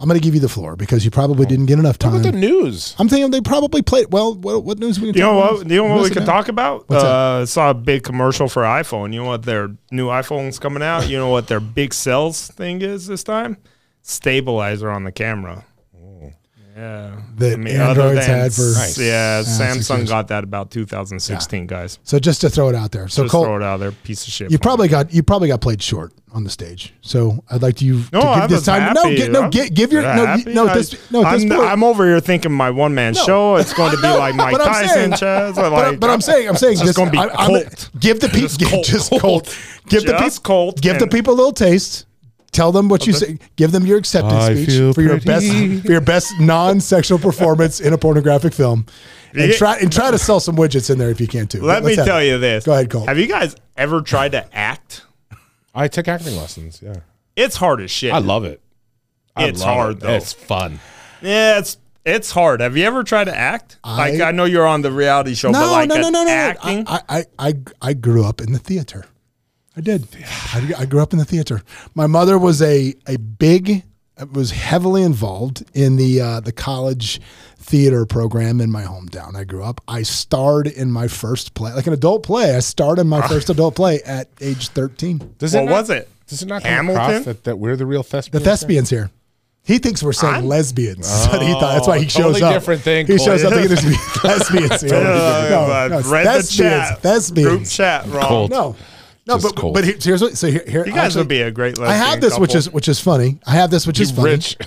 [0.00, 2.20] I'm going to give you the floor because you probably didn't get enough How time.
[2.20, 2.94] about the news?
[2.98, 4.06] I'm thinking they probably played.
[4.12, 5.60] Well, what, what news we can You know talk what?
[5.62, 5.70] about?
[5.70, 6.32] You know what we Listen could now.
[6.32, 6.88] talk about?
[6.88, 9.12] What's uh, saw a big commercial for iPhone.
[9.12, 11.08] You know what their new iPhone's coming out?
[11.08, 13.56] You know what their big sales thing is this time?
[14.02, 15.64] Stabilizer on the camera.
[16.76, 17.68] Yeah, That other
[18.02, 18.98] Androids than- had for- Nice.
[18.98, 22.00] yeah, six Samsung got that about 2016, guys.
[22.02, 23.06] So just to throw it out there.
[23.06, 24.50] So Just Colt, throw it out there, piece of shit.
[24.50, 26.92] you probably got you probably got played short on the stage.
[27.00, 28.92] So I'd like to you No, to I give this was time.
[28.92, 31.22] No, get, no, I'm give, your no, no, this, no.
[31.30, 33.54] This I'm, point, I'm over here thinking my one man show.
[33.54, 35.50] It's going to be No, like Mike Tyson, Chazz.
[35.50, 37.90] or but, like, but I'm saying, I'm saying, just going to be I, I'm- Colt.
[38.00, 38.60] give the people, Just
[38.90, 39.44] just, Colt.
[39.44, 42.06] just Colt, give the people, give the people a little taste.
[42.54, 43.38] Tell them what you say.
[43.56, 45.46] Give them your acceptance I speech feel for your best
[45.84, 48.86] for your best non-sexual performance in a pornographic film,
[49.34, 51.60] and try and try to sell some widgets in there if you can too.
[51.62, 52.26] Let me tell it.
[52.28, 52.64] you this.
[52.64, 53.08] Go ahead, Colt.
[53.08, 55.04] Have you guys ever tried to act?
[55.74, 56.80] I took acting lessons.
[56.80, 56.94] Yeah,
[57.34, 58.12] It's hard as shit.
[58.14, 58.60] I love it.
[59.34, 60.00] I It's love hard, it.
[60.00, 60.10] though.
[60.12, 60.78] It's fun.
[61.20, 62.60] Yeah, it's it's hard.
[62.60, 63.78] Have you ever tried to act?
[63.84, 66.22] like I- I know you're on the reality show, No, but like no, no, no,
[66.22, 66.30] no.
[66.30, 66.84] acting.
[66.86, 69.06] I, I, I, I grew up in the theater.
[69.76, 70.06] I did.
[70.52, 71.62] I, I grew up in the theater.
[71.94, 73.82] My mother was a a big,
[74.32, 77.20] was heavily involved in the uh, the college
[77.58, 79.34] theater program in my hometown.
[79.36, 79.80] I grew up.
[79.88, 82.54] I starred in my first play, like an adult play.
[82.54, 85.34] I starred in my first adult play at age thirteen.
[85.38, 86.08] Does what not, was it?
[86.28, 87.02] Does it not Hamilton?
[87.02, 88.32] across that, that we're the real thespians?
[88.44, 88.90] The thespians?
[88.90, 89.10] thespians here.
[89.66, 91.08] He thinks we're saying I'm- lesbians.
[91.08, 91.74] That's what he thought.
[91.74, 92.52] That's why he Oh, shows totally up.
[92.54, 93.66] different thing, He shows up Colt.
[93.66, 94.94] thinking there's lesbians here.
[94.94, 97.00] Uh, no, I no, it's read the chat.
[97.00, 97.48] Thespians.
[97.48, 98.24] Group chat wrong.
[98.28, 98.50] Colt.
[98.50, 98.76] No,
[99.26, 99.74] no, but cold.
[99.74, 100.36] but here's what.
[100.36, 101.78] So here, here You guys actually, would be a great.
[101.78, 103.38] I have lesbian this, which is which is funny.
[103.46, 104.30] I have this, which is funny.
[104.32, 104.56] Rich.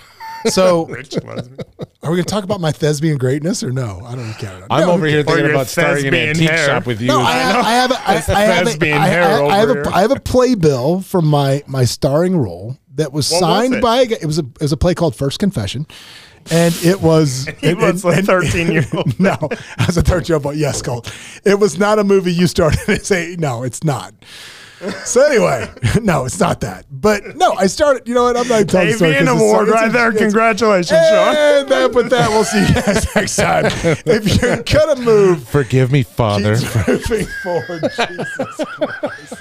[0.50, 4.02] So, Rich are we going to talk about my thespian greatness or no?
[4.06, 4.66] I don't care.
[4.70, 6.66] I'm No, over here thinking about starting an thespian antique hair.
[6.68, 7.08] shop with you.
[7.08, 9.58] No, I have, I have, a, I, I have, a, Thespian I, I, hair I
[9.58, 9.94] have over a, here.
[9.96, 13.82] I have a playbill from my my starring role that was What signed it?
[13.82, 15.88] by a, guy- it was a it was a play called First Confession,
[16.52, 19.20] and it was He and- was and- a 13 year old.
[19.20, 19.38] no,
[19.78, 21.12] as a 13 year old boy, yes, Colt.
[21.46, 24.14] It was not a movie you started to say, no, it's not.
[25.06, 25.68] So anyway,
[26.04, 26.86] no, it's not that.
[26.92, 28.38] But no, I started, you know what?
[28.38, 29.14] I'm not telling the story.
[29.14, 30.12] AVN 'cause it's- award it's- right there.
[30.14, 31.36] Congratulations, Sean.
[31.36, 33.66] And that, with that, we'll see you guys next time.
[34.06, 36.58] If you're gonna move, Forgive me, Father.
[36.58, 37.82] keep moving forward.
[37.82, 39.34] Jesus Christ.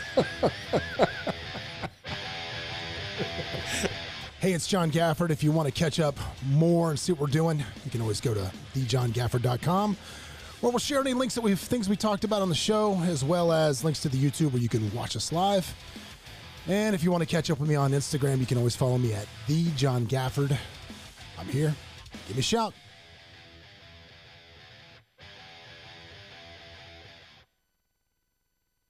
[4.46, 5.30] Hey, it's John Gafford.
[5.30, 6.16] If you want to catch up
[6.52, 9.96] more and see what we're doing, you can always go to thejohngafford.com
[10.60, 13.24] where we'll share any links that we've things we talked about on the show, as
[13.24, 15.74] well as links to the YouTube where you can watch us live.
[16.68, 18.98] And if you want to catch up with me on Instagram, you can always follow
[18.98, 20.56] me at the John Gafford.
[21.40, 21.74] I'm here.
[22.28, 22.72] Give me a shout.